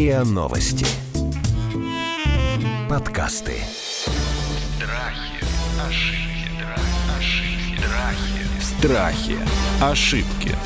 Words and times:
РИА 0.00 0.24
Новости. 0.24 0.86
Подкасты. 2.88 3.52
Страхи, 4.78 5.44
ошибки, 5.86 6.54
ошибки, 7.18 7.84
Страхи. 8.62 9.36
страхи. 9.36 9.36
Ошибки. 9.82 10.56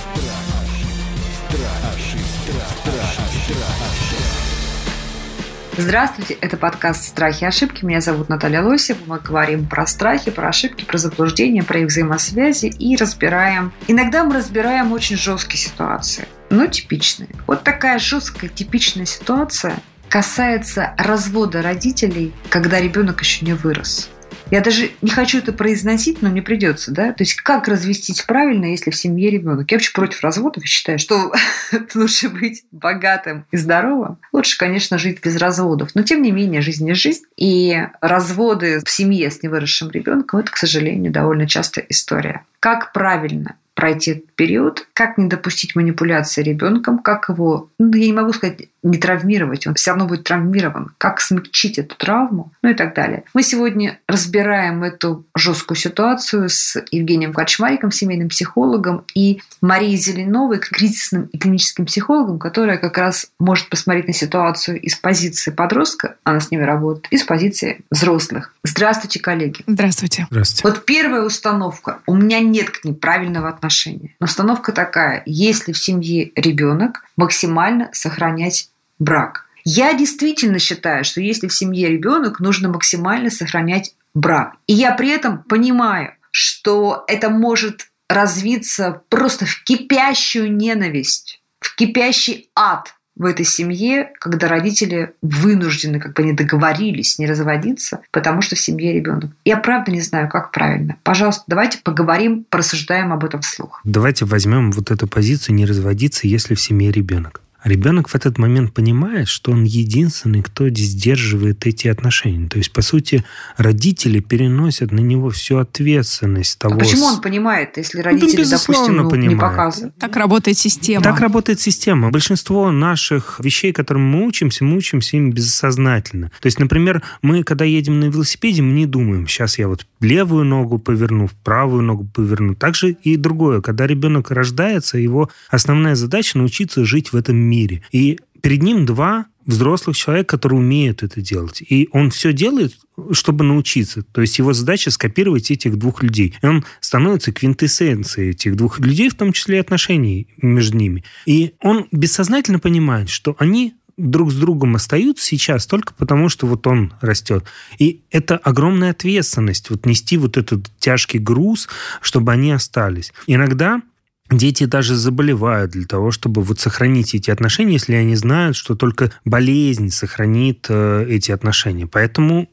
Здравствуйте, 5.77 6.35
это 6.35 6.57
подкаст 6.57 7.03
«Страхи 7.03 7.43
и 7.43 7.47
ошибки». 7.49 7.85
Меня 7.85 8.01
зовут 8.01 8.29
Наталья 8.29 8.63
Лосева. 8.63 8.99
Мы 9.07 9.19
говорим 9.19 9.67
про 9.67 9.85
страхи, 9.89 10.31
про 10.31 10.51
ошибки, 10.51 10.85
про 10.85 10.99
заблуждения, 10.99 11.65
про 11.65 11.81
их 11.81 11.89
взаимосвязи 11.89 12.67
и 12.67 12.95
разбираем. 12.95 13.73
Иногда 13.89 14.23
мы 14.23 14.35
разбираем 14.37 14.93
очень 14.93 15.17
жесткие 15.17 15.59
ситуации, 15.59 16.29
но 16.55 16.67
типичные. 16.67 17.29
Вот 17.47 17.65
такая 17.65 17.99
жесткая, 17.99 18.51
типичная 18.51 19.07
ситуация 19.07 19.77
касается 20.09 20.95
развода 20.97 21.61
родителей, 21.63 22.33
когда 22.49 22.81
ребенок 22.81 23.21
еще 23.21 23.45
не 23.45 23.55
вырос. 23.55 24.11
Я 24.51 24.61
даже 24.61 24.91
не 25.03 25.11
хочу 25.11 25.39
это 25.39 25.53
произносить, 25.53 26.23
но 26.23 26.29
мне 26.29 26.43
придется, 26.43 26.93
да? 26.93 27.13
То 27.13 27.25
есть 27.25 27.35
как 27.37 27.67
развестись 27.67 28.23
правильно, 28.23 28.67
если 28.67 28.91
в 28.91 28.97
семье 28.97 29.31
ребенок? 29.31 29.69
Я 29.71 29.77
вообще 29.77 29.93
против 29.93 30.23
разводов 30.23 30.63
и 30.63 30.67
считаю, 30.67 30.99
что 30.99 31.33
лучше 31.95 32.29
быть 32.29 32.63
богатым 32.71 33.47
и 33.51 33.57
здоровым. 33.57 34.19
Лучше, 34.33 34.59
конечно, 34.59 34.99
жить 34.99 35.21
без 35.25 35.37
разводов. 35.37 35.91
Но 35.95 36.03
тем 36.03 36.23
не 36.23 36.31
менее, 36.31 36.61
жизнь 36.61 36.85
не 36.85 36.95
жизнь. 36.95 37.25
И 37.37 37.77
разводы 38.01 38.81
в 38.85 38.91
семье 38.91 39.31
с 39.31 39.43
невыросшим 39.43 39.91
ребенком 39.91 40.41
это, 40.41 40.53
к 40.53 40.57
сожалению, 40.57 41.11
довольно 41.11 41.49
частая 41.49 41.87
история. 41.89 42.45
Как 42.61 42.93
правильно 42.93 43.57
пройти 43.75 44.13
этот 44.13 44.33
период, 44.35 44.87
как 44.93 45.19
не 45.19 45.29
допустить 45.29 45.75
манипуляции 45.75 46.43
ребенком, 46.43 46.99
как 46.99 47.29
его, 47.29 47.69
ну, 47.79 47.93
я 47.93 48.07
не 48.07 48.13
могу 48.13 48.33
сказать, 48.33 48.69
не 48.85 48.99
травмировать, 48.99 49.67
он 49.67 49.75
все 49.75 49.91
равно 49.91 50.07
будет 50.07 50.25
травмирован, 50.25 50.93
как 50.99 51.21
смягчить 51.21 51.79
эту 51.79 51.97
травму, 51.97 52.53
ну 52.63 52.71
и 52.71 52.75
так 52.75 52.95
далее. 52.95 53.25
Мы 53.35 53.43
сегодня 53.43 53.99
разбираем 54.07 54.85
эту 54.85 55.25
жесткую 55.35 55.77
ситуацию 55.77 56.49
с 56.49 56.83
Евгением 56.91 57.33
Качмариком, 57.33 57.91
семейным 57.91 58.29
психологом, 58.29 59.05
и 59.15 59.41
Марией 59.61 59.97
Зеленовой, 59.97 60.59
кризисным 60.59 61.25
и 61.33 61.39
клиническим 61.39 61.87
психологом, 61.87 62.39
которая 62.39 62.77
как 62.77 62.99
раз 62.99 63.29
может 63.39 63.69
посмотреть 63.69 64.07
на 64.07 64.13
ситуацию 64.13 64.81
из 64.81 64.97
позиции 64.97 65.51
подростка, 65.51 66.17
она 66.25 66.41
с 66.41 66.51
ними 66.51 66.63
работает, 66.63 67.07
и 67.11 67.17
с 67.17 67.25
позиции 67.25 67.85
взрослых. 67.91 68.53
Здравствуйте, 68.65 69.21
коллеги. 69.21 69.63
Здравствуйте. 69.67 70.27
Здравствуйте. 70.31 70.69
Вот 70.69 70.85
первая 70.85 71.23
установка. 71.23 72.01
У 72.07 72.15
меня 72.15 72.41
нет 72.41 72.71
к 72.71 72.85
ней 72.85 72.93
правильного 72.93 73.49
отношения. 73.49 74.15
Но 74.21 74.25
установка 74.25 74.73
такая. 74.73 75.23
Если 75.27 75.73
в 75.73 75.79
семье 75.79 76.33
ребенок, 76.35 77.05
максимально 77.17 77.89
сохранять 77.93 78.71
брак. 79.05 79.47
Я 79.65 79.95
действительно 79.95 80.59
считаю, 80.59 81.05
что 81.05 81.21
если 81.21 81.47
в 81.49 81.55
семье 81.55 81.89
ребенок, 81.89 82.41
нужно 82.41 82.69
максимально 82.69 83.31
сохранять 83.31 83.95
брак. 84.15 84.55
И 84.67 84.75
я 84.75 84.93
при 84.93 85.11
этом 85.11 85.43
понимаю, 85.45 86.15
что 86.31 87.05
это 87.09 87.31
может 87.31 87.89
развиться 88.09 89.03
просто 89.09 89.47
в 89.47 89.63
кипящую 89.65 90.53
ненависть, 90.53 91.41
в 91.61 91.75
кипящий 91.77 92.51
ад 92.55 92.95
в 93.17 93.25
этой 93.27 93.45
семье, 93.45 94.11
когда 94.19 94.49
родители 94.49 95.15
вынуждены, 95.23 96.01
как 96.01 96.15
бы 96.15 96.23
они 96.25 96.33
договорились 96.33 97.19
не 97.19 97.27
разводиться, 97.27 98.01
потому 98.11 98.43
что 98.43 98.57
в 98.57 98.61
семье 98.61 98.93
ребенок. 98.93 99.31
Я 99.45 99.57
правда 99.57 99.93
не 99.93 100.01
знаю, 100.01 100.29
как 100.29 100.51
правильно. 100.51 100.97
Пожалуйста, 101.05 101.45
давайте 101.47 101.79
поговорим, 101.83 102.45
порассуждаем 102.51 103.13
об 103.13 103.25
этом 103.25 103.41
вслух. 103.41 103.81
Давайте 103.85 104.25
возьмем 104.25 104.73
вот 104.73 104.91
эту 104.91 105.07
позицию 105.07 105.55
не 105.55 105.65
разводиться, 105.65 106.27
если 106.27 106.55
в 106.55 106.61
семье 106.61 106.91
ребенок. 106.91 107.41
Ребенок 107.65 108.09
в 108.09 108.15
этот 108.15 108.37
момент 108.37 108.75
понимает, 108.75 109.27
что 109.29 109.51
он 109.51 109.65
единственный, 109.65 110.43
кто 110.43 110.69
сдерживает 110.69 111.67
эти 111.67 111.89
отношения. 111.89 112.47
То 112.47 112.59
есть, 112.59 112.71
по 112.73 112.83
сути, 112.83 113.25
родители 113.57 114.21
переносят 114.21 114.93
на 114.93 115.01
него 115.01 115.31
всю 115.31 115.57
ответственность 115.57 116.59
того... 116.59 116.75
А 116.75 116.79
почему 116.79 117.07
он 117.07 117.23
понимает, 117.23 117.79
если 117.79 118.01
родители, 118.01 118.45
Ну, 118.45 118.51
допустим, 118.51 118.97
ну, 118.97 119.05
не 119.05 119.11
понимает. 119.11 119.41
показывают? 119.41 119.97
Так 119.99 120.17
работает 120.17 120.59
система. 120.59 121.03
Так 121.03 121.21
работает 121.21 121.59
система. 121.59 122.11
Большинство 122.11 122.71
наших 122.71 123.41
вещей, 123.43 123.73
которым 123.73 124.03
мы 124.03 124.27
учимся, 124.27 124.63
мы 124.63 124.77
учимся 124.77 125.17
им 125.17 125.33
бессознательно. 125.33 126.31
То 126.41 126.47
есть, 126.47 126.59
например, 126.59 127.03
мы, 127.23 127.45
когда 127.45 127.65
едем 127.65 127.99
на 127.99 128.05
велосипеде, 128.05 128.61
мы 128.61 128.73
не 128.73 128.87
думаем, 128.87 129.27
сейчас 129.27 129.59
я 129.59 129.69
вот 129.69 129.87
левую 130.01 130.45
ногу 130.45 130.79
поверну, 130.79 131.31
правую 131.43 131.83
ногу 131.83 132.07
поверну. 132.13 132.55
Также 132.55 132.93
и 132.93 133.17
другое. 133.17 133.63
Когда 133.63 133.87
ребенок 133.87 134.31
рождается, 134.31 134.99
его 134.99 135.31
основная 135.49 135.95
задача 135.95 136.37
научиться 136.37 136.85
жить 136.85 137.13
в 137.13 137.17
этом 137.17 137.37
мире. 137.37 137.54
И 137.93 138.19
перед 138.41 138.63
ним 138.63 138.87
два 138.87 139.27
взрослых 139.47 139.97
человека, 139.97 140.37
которые 140.37 140.61
умеют 140.61 141.03
это 141.03 141.21
делать. 141.21 141.63
И 141.63 141.89
он 141.93 142.11
все 142.11 142.33
делает, 142.33 142.75
чтобы 143.13 143.45
научиться. 143.45 144.03
То 144.03 144.21
есть 144.21 144.39
его 144.39 144.53
задача 144.53 144.91
скопировать 144.91 145.51
этих 145.51 145.77
двух 145.77 146.03
людей. 146.03 146.35
И 146.41 146.47
он 146.47 146.65
становится 146.81 147.33
квинтэссенцией 147.33 148.31
этих 148.31 148.57
двух 148.57 148.79
людей, 148.81 149.09
в 149.09 149.15
том 149.15 149.33
числе 149.33 149.59
и 149.59 149.61
отношений 149.61 150.29
между 150.41 150.77
ними. 150.77 151.05
И 151.27 151.55
он 151.61 151.87
бессознательно 151.93 152.59
понимает, 152.59 153.11
что 153.11 153.37
они 153.39 153.75
друг 153.97 154.33
с 154.33 154.35
другом 154.35 154.75
остаются 154.75 155.25
сейчас 155.25 155.67
только 155.67 155.95
потому, 155.95 156.29
что 156.29 156.47
вот 156.47 156.67
он 156.67 156.95
растет. 157.01 157.45
И 157.79 158.03
это 158.11 158.37
огромная 158.37 158.91
ответственность, 158.91 159.71
вот 159.71 159.87
нести 159.87 160.17
вот 160.17 160.37
этот 160.37 160.71
тяжкий 160.79 161.19
груз, 161.19 161.69
чтобы 162.01 162.33
они 162.33 162.53
остались. 162.53 163.13
Иногда 163.27 163.83
Дети 164.31 164.65
даже 164.65 164.97
заболевают 164.97 165.73
для 165.73 165.85
того, 165.85 166.11
чтобы 166.11 166.43
вот 166.43 166.59
сохранить 166.59 167.15
эти 167.15 167.31
отношения, 167.31 167.75
если 167.75 167.95
они 167.95 168.17
знают, 168.17 168.57
что 168.57 168.75
только 168.75 169.13
болезнь 169.25 169.91
сохранит 169.91 170.67
э, 170.71 171.07
эти 171.09 171.31
отношения. 171.31 171.87
Поэтому 171.87 172.49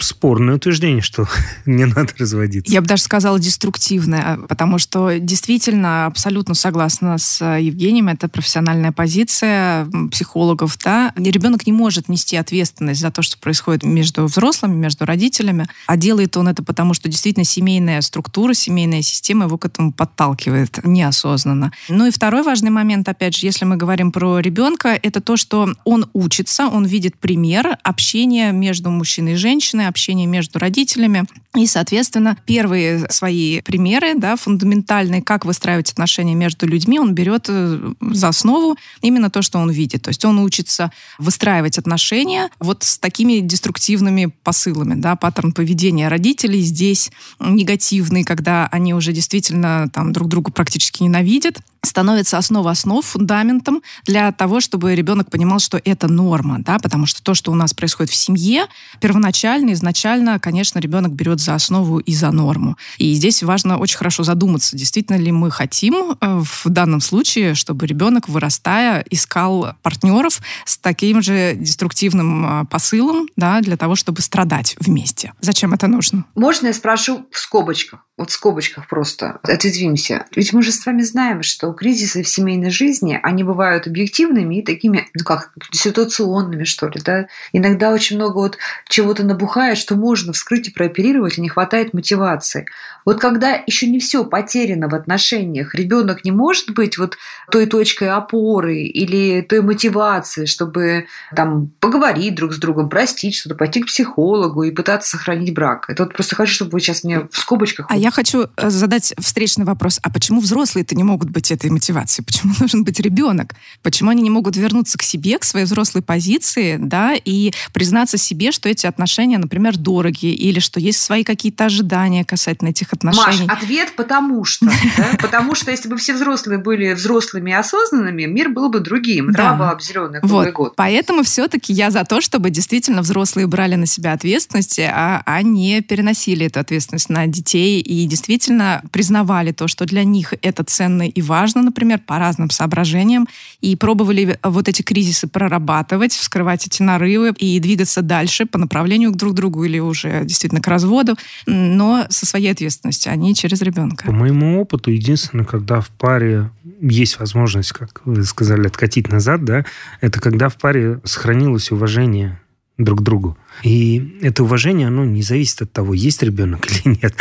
спорное 0.00 0.56
утверждение, 0.56 1.02
что 1.02 1.26
не 1.66 1.84
надо 1.84 2.08
разводиться. 2.18 2.72
Я 2.72 2.80
бы 2.80 2.86
даже 2.86 3.02
сказала 3.02 3.38
деструктивная, 3.38 4.38
потому 4.48 4.78
что 4.78 5.18
действительно 5.18 6.06
абсолютно 6.06 6.54
согласна 6.54 7.18
с 7.18 7.44
Евгением, 7.44 8.08
это 8.08 8.28
профессиональная 8.28 8.92
позиция 8.92 9.88
психологов, 10.10 10.78
да. 10.82 11.12
Ребенок 11.16 11.66
не 11.66 11.72
может 11.72 12.08
нести 12.08 12.36
ответственность 12.36 13.00
за 13.00 13.10
то, 13.10 13.22
что 13.22 13.38
происходит 13.38 13.82
между 13.82 14.24
взрослыми, 14.24 14.74
между 14.74 15.04
родителями, 15.04 15.66
а 15.86 15.96
делает 15.96 16.36
он 16.36 16.48
это 16.48 16.62
потому, 16.62 16.94
что 16.94 17.08
действительно 17.08 17.44
семейная 17.44 18.00
структура, 18.00 18.54
семейная 18.54 19.02
система 19.02 19.44
его 19.44 19.58
к 19.58 19.66
этому 19.66 19.92
подталкивает 19.92 20.84
неосознанно. 20.84 21.72
Ну 21.88 22.06
и 22.06 22.10
второй 22.10 22.42
важный 22.42 22.70
момент, 22.70 23.08
опять 23.08 23.36
же, 23.36 23.46
если 23.46 23.64
мы 23.64 23.76
говорим 23.76 24.12
про 24.12 24.38
ребенка, 24.38 24.98
это 25.02 25.20
то, 25.20 25.36
что 25.36 25.68
он 25.84 26.08
учится, 26.12 26.68
он 26.68 26.86
видит 26.86 27.16
пример 27.18 27.76
общения 27.82 28.52
между 28.52 28.90
мужчиной 28.90 29.32
и 29.32 29.36
женщиной, 29.36 29.65
общение 29.74 30.26
между 30.26 30.58
родителями. 30.58 31.24
И, 31.54 31.66
соответственно, 31.66 32.36
первые 32.46 33.08
свои 33.10 33.60
примеры, 33.62 34.14
да, 34.14 34.36
фундаментальные, 34.36 35.22
как 35.22 35.44
выстраивать 35.44 35.92
отношения 35.92 36.34
между 36.34 36.66
людьми, 36.66 37.00
он 37.00 37.14
берет 37.14 37.46
э, 37.48 37.92
за 38.00 38.28
основу 38.28 38.76
именно 39.00 39.30
то, 39.30 39.42
что 39.42 39.58
он 39.58 39.70
видит. 39.70 40.02
То 40.02 40.08
есть 40.08 40.24
он 40.24 40.38
учится 40.38 40.92
выстраивать 41.18 41.78
отношения 41.78 42.50
вот 42.60 42.82
с 42.82 42.98
такими 42.98 43.40
деструктивными 43.40 44.32
посылами. 44.44 44.94
Да, 44.94 45.16
паттерн 45.16 45.52
поведения 45.52 46.08
родителей 46.08 46.60
здесь 46.60 47.10
негативный, 47.40 48.24
когда 48.24 48.66
они 48.70 48.92
уже 48.94 49.12
действительно 49.12 49.88
там 49.92 50.12
друг 50.12 50.28
друга 50.28 50.52
практически 50.52 51.02
ненавидят 51.02 51.60
становится 51.82 52.38
основа 52.38 52.70
основ, 52.70 53.04
фундаментом 53.04 53.82
для 54.04 54.32
того, 54.32 54.60
чтобы 54.60 54.94
ребенок 54.94 55.30
понимал, 55.30 55.58
что 55.58 55.80
это 55.84 56.08
норма, 56.08 56.58
да, 56.60 56.78
потому 56.78 57.06
что 57.06 57.22
то, 57.22 57.34
что 57.34 57.52
у 57.52 57.54
нас 57.54 57.74
происходит 57.74 58.10
в 58.12 58.16
семье, 58.16 58.66
первоначально, 59.00 59.72
изначально, 59.72 60.38
конечно, 60.38 60.78
ребенок 60.78 61.12
берет 61.12 61.40
за 61.40 61.54
основу 61.54 61.98
и 61.98 62.14
за 62.14 62.30
норму. 62.30 62.76
И 62.98 63.14
здесь 63.14 63.42
важно 63.42 63.78
очень 63.78 63.98
хорошо 63.98 64.22
задуматься, 64.22 64.76
действительно 64.76 65.16
ли 65.16 65.32
мы 65.32 65.50
хотим 65.50 66.16
э, 66.20 66.42
в 66.42 66.68
данном 66.68 67.00
случае, 67.00 67.54
чтобы 67.54 67.86
ребенок, 67.86 68.28
вырастая, 68.28 69.04
искал 69.10 69.74
партнеров 69.82 70.40
с 70.64 70.78
таким 70.78 71.22
же 71.22 71.54
деструктивным 71.54 72.62
э, 72.62 72.64
посылом, 72.66 73.28
да, 73.36 73.60
для 73.60 73.76
того, 73.76 73.96
чтобы 73.96 74.22
страдать 74.22 74.76
вместе. 74.80 75.32
Зачем 75.40 75.72
это 75.72 75.86
нужно? 75.86 76.24
Можно 76.34 76.68
я 76.68 76.72
спрошу 76.72 77.26
в 77.30 77.38
скобочках? 77.38 78.05
Вот 78.16 78.30
в 78.30 78.32
скобочках 78.32 78.88
просто 78.88 79.40
отодвинемся. 79.42 80.24
Ведь 80.34 80.54
мы 80.54 80.62
же 80.62 80.72
с 80.72 80.86
вами 80.86 81.02
знаем, 81.02 81.42
что 81.42 81.72
кризисы 81.72 82.22
в 82.22 82.28
семейной 82.28 82.70
жизни, 82.70 83.20
они 83.22 83.44
бывают 83.44 83.86
объективными 83.86 84.56
и 84.56 84.62
такими, 84.62 85.08
ну 85.12 85.22
как, 85.22 85.52
ситуационными, 85.70 86.64
что 86.64 86.88
ли, 86.88 87.00
да. 87.04 87.26
Иногда 87.52 87.92
очень 87.92 88.16
много 88.16 88.38
вот 88.38 88.58
чего-то 88.88 89.22
набухает, 89.22 89.76
что 89.76 89.96
можно 89.96 90.32
вскрыть 90.32 90.68
и 90.68 90.70
прооперировать, 90.70 91.36
и 91.36 91.42
не 91.42 91.50
хватает 91.50 91.92
мотивации. 91.92 92.66
Вот 93.04 93.20
когда 93.20 93.62
еще 93.66 93.86
не 93.86 94.00
все 94.00 94.24
потеряно 94.24 94.88
в 94.88 94.94
отношениях, 94.94 95.74
ребенок 95.74 96.24
не 96.24 96.32
может 96.32 96.70
быть 96.70 96.96
вот 96.96 97.18
той 97.50 97.66
точкой 97.66 98.08
опоры 98.08 98.78
или 98.78 99.42
той 99.42 99.60
мотивации, 99.60 100.46
чтобы 100.46 101.06
там 101.34 101.70
поговорить 101.80 102.34
друг 102.34 102.54
с 102.54 102.58
другом, 102.58 102.88
простить 102.88 103.36
что-то, 103.36 103.54
пойти 103.54 103.82
к 103.82 103.86
психологу 103.86 104.62
и 104.62 104.70
пытаться 104.70 105.10
сохранить 105.10 105.54
брак. 105.54 105.84
Это 105.88 106.04
вот 106.04 106.14
просто 106.14 106.34
хочу, 106.34 106.54
чтобы 106.54 106.72
вы 106.72 106.80
сейчас 106.80 107.04
мне 107.04 107.20
в 107.20 107.36
скобочках 107.36 107.86
А 107.90 107.96
Я 108.06 108.12
хочу 108.12 108.46
э, 108.56 108.70
задать 108.70 109.14
встречный 109.18 109.64
вопрос. 109.64 109.98
А 110.00 110.10
почему 110.10 110.40
взрослые-то 110.40 110.94
не 110.94 111.02
могут 111.02 111.28
быть 111.28 111.50
этой 111.50 111.70
мотивацией? 111.70 112.24
Почему 112.24 112.54
должен 112.60 112.84
быть 112.84 113.00
ребенок? 113.00 113.56
Почему 113.82 114.10
они 114.10 114.22
не 114.22 114.30
могут 114.30 114.56
вернуться 114.56 114.96
к 114.96 115.02
себе, 115.02 115.40
к 115.40 115.44
своей 115.44 115.66
взрослой 115.66 116.02
позиции, 116.02 116.76
да, 116.78 117.14
и 117.16 117.50
признаться 117.72 118.16
себе, 118.16 118.52
что 118.52 118.68
эти 118.68 118.86
отношения, 118.86 119.38
например, 119.38 119.76
дорогие, 119.76 120.34
или 120.34 120.60
что 120.60 120.78
есть 120.78 121.00
свои 121.00 121.24
какие-то 121.24 121.64
ожидания 121.64 122.24
касательно 122.24 122.68
этих 122.68 122.92
отношений? 122.92 123.48
Маш, 123.48 123.58
ответ 123.58 123.96
потому 123.96 124.44
что. 124.44 124.70
Потому 125.20 125.56
что 125.56 125.72
если 125.72 125.88
бы 125.88 125.96
все 125.96 126.14
взрослые 126.14 126.58
были 126.58 126.92
взрослыми 126.92 127.50
и 127.50 127.54
осознанными, 127.54 128.26
мир 128.26 128.50
был 128.50 128.68
бы 128.68 128.78
другим. 128.78 129.32
Трава 129.32 129.56
была 129.56 129.74
бы 129.74 129.82
зеленая 129.82 130.20
круглый 130.20 130.52
год. 130.52 130.76
Поэтому 130.76 131.24
все-таки 131.24 131.72
я 131.72 131.90
за 131.90 132.04
то, 132.04 132.20
чтобы 132.20 132.50
действительно 132.50 133.02
взрослые 133.02 133.48
брали 133.48 133.74
на 133.74 133.86
себя 133.86 134.12
ответственность, 134.12 134.78
а, 134.78 135.24
а 135.26 135.42
не 135.42 135.80
переносили 135.80 136.46
эту 136.46 136.60
ответственность 136.60 137.08
на 137.08 137.26
детей 137.26 137.80
и 137.80 137.95
действительно 138.04 138.82
признавали 138.90 139.52
то, 139.52 139.68
что 139.68 139.86
для 139.86 140.04
них 140.04 140.34
это 140.42 140.64
ценно 140.64 141.08
и 141.08 141.22
важно, 141.22 141.62
например, 141.62 142.00
по 142.04 142.18
разным 142.18 142.50
соображениям, 142.50 143.28
и 143.60 143.76
пробовали 143.76 144.38
вот 144.42 144.68
эти 144.68 144.82
кризисы 144.82 145.28
прорабатывать, 145.28 146.12
вскрывать 146.12 146.66
эти 146.66 146.82
нарывы 146.82 147.32
и 147.38 147.58
двигаться 147.60 148.02
дальше 148.02 148.46
по 148.46 148.58
направлению 148.58 149.12
к 149.12 149.16
друг 149.16 149.34
другу 149.34 149.64
или 149.64 149.78
уже 149.78 150.24
действительно 150.24 150.60
к 150.60 150.68
разводу, 150.68 151.16
но 151.46 152.06
со 152.10 152.26
своей 152.26 152.52
ответственностью, 152.52 153.12
а 153.12 153.16
не 153.16 153.34
через 153.34 153.62
ребенка. 153.62 154.06
По 154.06 154.12
моему 154.12 154.60
опыту, 154.60 154.90
единственное, 154.90 155.44
когда 155.44 155.80
в 155.80 155.88
паре 155.88 156.50
есть 156.80 157.18
возможность, 157.18 157.72
как 157.72 158.02
вы 158.04 158.24
сказали, 158.24 158.66
откатить 158.66 159.08
назад, 159.10 159.44
да, 159.44 159.64
это 160.00 160.20
когда 160.20 160.48
в 160.48 160.56
паре 160.56 161.00
сохранилось 161.04 161.70
уважение 161.70 162.40
друг 162.78 163.00
к 163.00 163.02
другу. 163.02 163.38
И 163.62 164.18
это 164.22 164.44
уважение, 164.44 164.88
оно 164.88 165.04
не 165.04 165.22
зависит 165.22 165.62
от 165.62 165.72
того, 165.72 165.94
есть 165.94 166.22
ребенок 166.22 166.66
или 166.70 166.98
нет. 167.02 167.14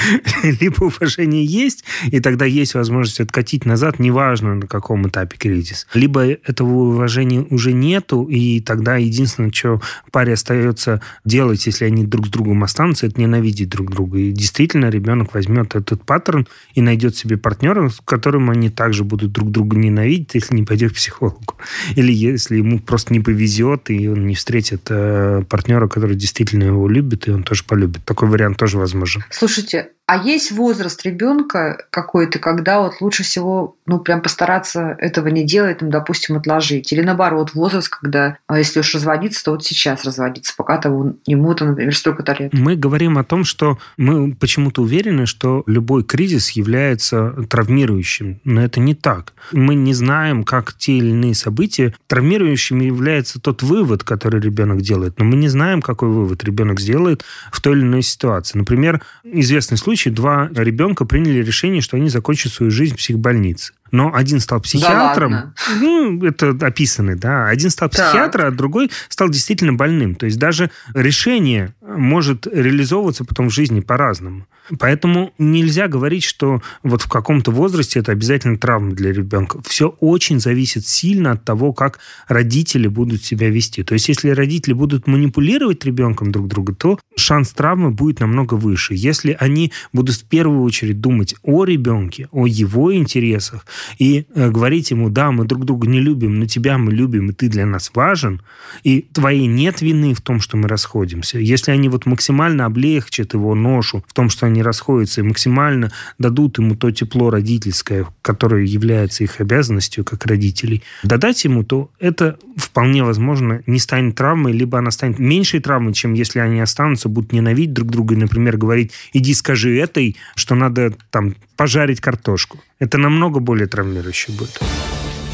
Либо 0.61 0.85
уважение 0.85 1.45
есть, 1.45 1.83
и 2.11 2.19
тогда 2.19 2.45
есть 2.45 2.73
возможность 2.73 3.19
откатить 3.19 3.65
назад, 3.65 3.99
неважно 3.99 4.55
на 4.55 4.67
каком 4.67 5.07
этапе 5.07 5.37
кризис. 5.37 5.87
Либо 5.93 6.25
этого 6.25 6.91
уважения 6.91 7.45
уже 7.49 7.73
нету, 7.73 8.25
и 8.25 8.59
тогда 8.59 8.97
единственное, 8.97 9.51
что 9.51 9.81
паре 10.11 10.33
остается 10.33 11.01
делать, 11.23 11.65
если 11.65 11.85
они 11.85 12.05
друг 12.05 12.27
с 12.27 12.29
другом 12.29 12.63
останутся, 12.63 13.07
это 13.07 13.19
ненавидеть 13.19 13.69
друг 13.69 13.91
друга. 13.91 14.19
И 14.19 14.31
действительно 14.31 14.89
ребенок 14.89 15.33
возьмет 15.33 15.75
этот 15.75 16.03
паттерн 16.03 16.47
и 16.73 16.81
найдет 16.81 17.15
себе 17.15 17.37
партнера, 17.37 17.89
с 17.89 18.01
которым 18.03 18.49
они 18.49 18.69
также 18.69 19.03
будут 19.03 19.31
друг 19.31 19.51
друга 19.51 19.77
ненавидеть, 19.77 20.31
если 20.33 20.55
не 20.55 20.63
пойдет 20.63 20.91
к 20.91 20.95
психологу. 20.95 21.55
Или 21.95 22.11
если 22.13 22.57
ему 22.57 22.79
просто 22.79 23.13
не 23.13 23.19
повезет, 23.19 23.89
и 23.89 24.07
он 24.07 24.27
не 24.27 24.35
встретит 24.35 24.87
э, 24.89 25.43
партнера, 25.49 25.87
который 25.87 26.15
действительно 26.25 26.63
его 26.63 26.87
любит, 26.87 27.27
и 27.27 27.31
он 27.31 27.43
тоже 27.43 27.63
полюбит. 27.63 28.03
Такой 28.03 28.27
вариант 28.27 28.57
тоже 28.57 28.77
возможен. 28.79 29.23
Слушайте, 29.29 29.89
а 30.07 30.17
есть 30.17 30.51
возраст 30.51 31.03
ребенка 31.03 31.85
какой-то, 31.89 32.37
когда 32.37 32.79
вот 32.79 33.01
лучше 33.01 33.23
всего, 33.23 33.75
ну, 33.87 33.99
прям 33.99 34.21
постараться 34.21 34.95
этого 34.99 35.29
не 35.29 35.43
делать, 35.43 35.81
ну, 35.81 35.89
допустим, 35.89 36.37
отложить? 36.37 36.93
Или 36.93 37.01
наоборот, 37.01 37.55
возраст, 37.55 37.89
когда, 37.89 38.37
а 38.45 38.59
если 38.59 38.81
уж 38.81 38.93
разводиться, 38.93 39.43
то 39.43 39.51
вот 39.51 39.63
сейчас 39.63 40.05
разводиться, 40.05 40.53
пока 40.55 40.77
того 40.77 41.13
ему-то, 41.25 41.65
например, 41.65 41.95
столько-то 41.95 42.35
лет. 42.37 42.53
Мы 42.53 42.75
говорим 42.75 43.17
о 43.17 43.23
том, 43.23 43.43
что 43.43 43.79
мы 43.97 44.35
почему-то 44.35 44.83
уверены, 44.83 45.25
что 45.25 45.63
любой 45.65 46.03
кризис 46.03 46.51
является 46.51 47.31
травмирующим. 47.49 48.41
Но 48.43 48.63
это 48.63 48.79
не 48.79 48.93
так. 48.93 49.33
Мы 49.51 49.73
не 49.73 49.95
знаем, 49.95 50.43
как 50.43 50.73
те 50.77 50.97
или 50.97 51.09
иные 51.09 51.33
события 51.33 51.95
травмирующими 52.05 52.85
является 52.85 53.41
тот 53.41 53.63
вывод, 53.63 54.03
который 54.03 54.39
ребенок 54.39 54.81
делает. 54.81 55.17
Но 55.17 55.25
мы 55.25 55.35
не 55.35 55.47
знаем, 55.47 55.81
какой 55.81 56.09
вывод 56.09 56.43
ребенок 56.43 56.79
сделает 56.79 57.23
в 57.51 57.59
той 57.59 57.73
или 57.73 57.81
иной 57.81 58.03
ситуации. 58.03 58.59
Например, 58.59 59.01
известный 59.23 59.77
случай 59.77 59.94
случае 59.95 60.13
два 60.13 60.49
ребенка 60.53 61.05
приняли 61.05 61.41
решение, 61.41 61.81
что 61.81 61.95
они 61.97 62.09
закончат 62.09 62.51
свою 62.51 62.71
жизнь 62.71 62.95
в 62.95 62.97
психбольнице. 62.97 63.73
Но 63.91 64.13
один 64.13 64.39
стал 64.39 64.61
психиатром, 64.61 65.31
да 65.31 65.53
ну, 65.79 66.23
это 66.25 66.49
описано, 66.61 67.15
да, 67.15 67.47
один 67.47 67.69
стал 67.69 67.89
психиатром, 67.89 68.47
а 68.47 68.51
другой 68.51 68.91
стал 69.09 69.29
действительно 69.29 69.73
больным. 69.73 70.15
То 70.15 70.25
есть 70.25 70.39
даже 70.39 70.71
решение 70.93 71.73
может 71.81 72.47
реализовываться 72.47 73.25
потом 73.25 73.49
в 73.49 73.53
жизни 73.53 73.79
по-разному. 73.79 74.47
Поэтому 74.79 75.33
нельзя 75.37 75.87
говорить, 75.87 76.23
что 76.23 76.61
вот 76.81 77.03
в 77.03 77.07
каком-то 77.07 77.51
возрасте 77.51 77.99
это 77.99 78.11
обязательно 78.11 78.57
травма 78.57 78.93
для 78.93 79.11
ребенка. 79.11 79.61
Все 79.63 79.89
очень 79.99 80.39
зависит 80.39 80.87
сильно 80.87 81.31
от 81.33 81.45
того, 81.45 81.71
как 81.71 81.99
родители 82.27 82.87
будут 82.87 83.23
себя 83.23 83.49
вести. 83.49 83.83
То 83.83 83.93
есть 83.93 84.09
если 84.09 84.29
родители 84.29 84.73
будут 84.73 85.05
манипулировать 85.05 85.85
ребенком 85.85 86.31
друг 86.31 86.47
друга, 86.47 86.73
то 86.73 86.99
шанс 87.15 87.51
травмы 87.51 87.91
будет 87.91 88.19
намного 88.19 88.55
выше. 88.55 88.95
Если 88.95 89.37
они 89.39 89.71
будут 89.93 90.15
в 90.15 90.25
первую 90.25 90.63
очередь 90.63 90.99
думать 90.99 91.35
о 91.43 91.63
ребенке, 91.65 92.27
о 92.31 92.47
его 92.47 92.93
интересах 92.95 93.65
и 93.97 94.25
э, 94.33 94.49
говорить 94.49 94.91
ему, 94.91 95.09
да, 95.09 95.31
мы 95.31 95.45
друг 95.45 95.65
друга 95.65 95.87
не 95.87 95.99
любим, 95.99 96.39
но 96.39 96.45
тебя 96.45 96.77
мы 96.77 96.91
любим, 96.91 97.29
и 97.29 97.33
ты 97.33 97.49
для 97.49 97.65
нас 97.65 97.91
важен, 97.93 98.41
и 98.83 99.01
твоей 99.13 99.47
нет 99.47 99.81
вины 99.81 100.13
в 100.13 100.21
том, 100.21 100.39
что 100.39 100.57
мы 100.57 100.67
расходимся. 100.67 101.39
Если 101.39 101.71
они 101.71 101.89
вот 101.89 102.05
максимально 102.05 102.65
облегчат 102.65 103.33
его 103.33 103.55
ношу 103.55 104.03
в 104.07 104.13
том, 104.13 104.29
что 104.29 104.45
они 104.45 104.61
расходятся, 104.61 105.21
и 105.21 105.23
максимально 105.23 105.91
дадут 106.17 106.57
ему 106.57 106.75
то 106.75 106.91
тепло 106.91 107.29
родительское, 107.29 108.07
которое 108.21 108.65
является 108.65 109.23
их 109.23 109.39
обязанностью 109.39 110.03
как 110.03 110.25
родителей, 110.25 110.83
додать 111.03 111.43
ему, 111.43 111.63
то 111.63 111.89
это 111.99 112.37
вполне 112.55 113.03
возможно 113.03 113.61
не 113.65 113.79
станет 113.79 114.15
травмой, 114.15 114.53
либо 114.53 114.77
она 114.79 114.91
станет 114.91 115.19
меньшей 115.19 115.59
травмой, 115.59 115.93
чем 115.93 116.13
если 116.13 116.39
они 116.39 116.59
останутся, 116.59 117.09
будут 117.09 117.33
ненавидеть 117.33 117.73
друг 117.73 117.89
друга 117.89 118.15
и, 118.15 118.17
например, 118.17 118.57
говорить, 118.57 118.91
иди 119.13 119.33
скажи 119.33 119.77
этой, 119.77 120.15
что 120.35 120.55
надо 120.55 120.93
там 121.09 121.35
пожарить 121.55 122.01
картошку. 122.01 122.59
Это 122.79 122.97
намного 122.97 123.39
более 123.39 123.67
травмирующе 123.67 124.31
будет. 124.31 124.59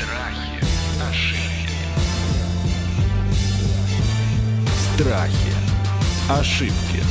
Страхи, 0.05 0.63
ошибки. 1.09 1.77
Страхи, 4.95 5.53
ошибки. 6.29 7.03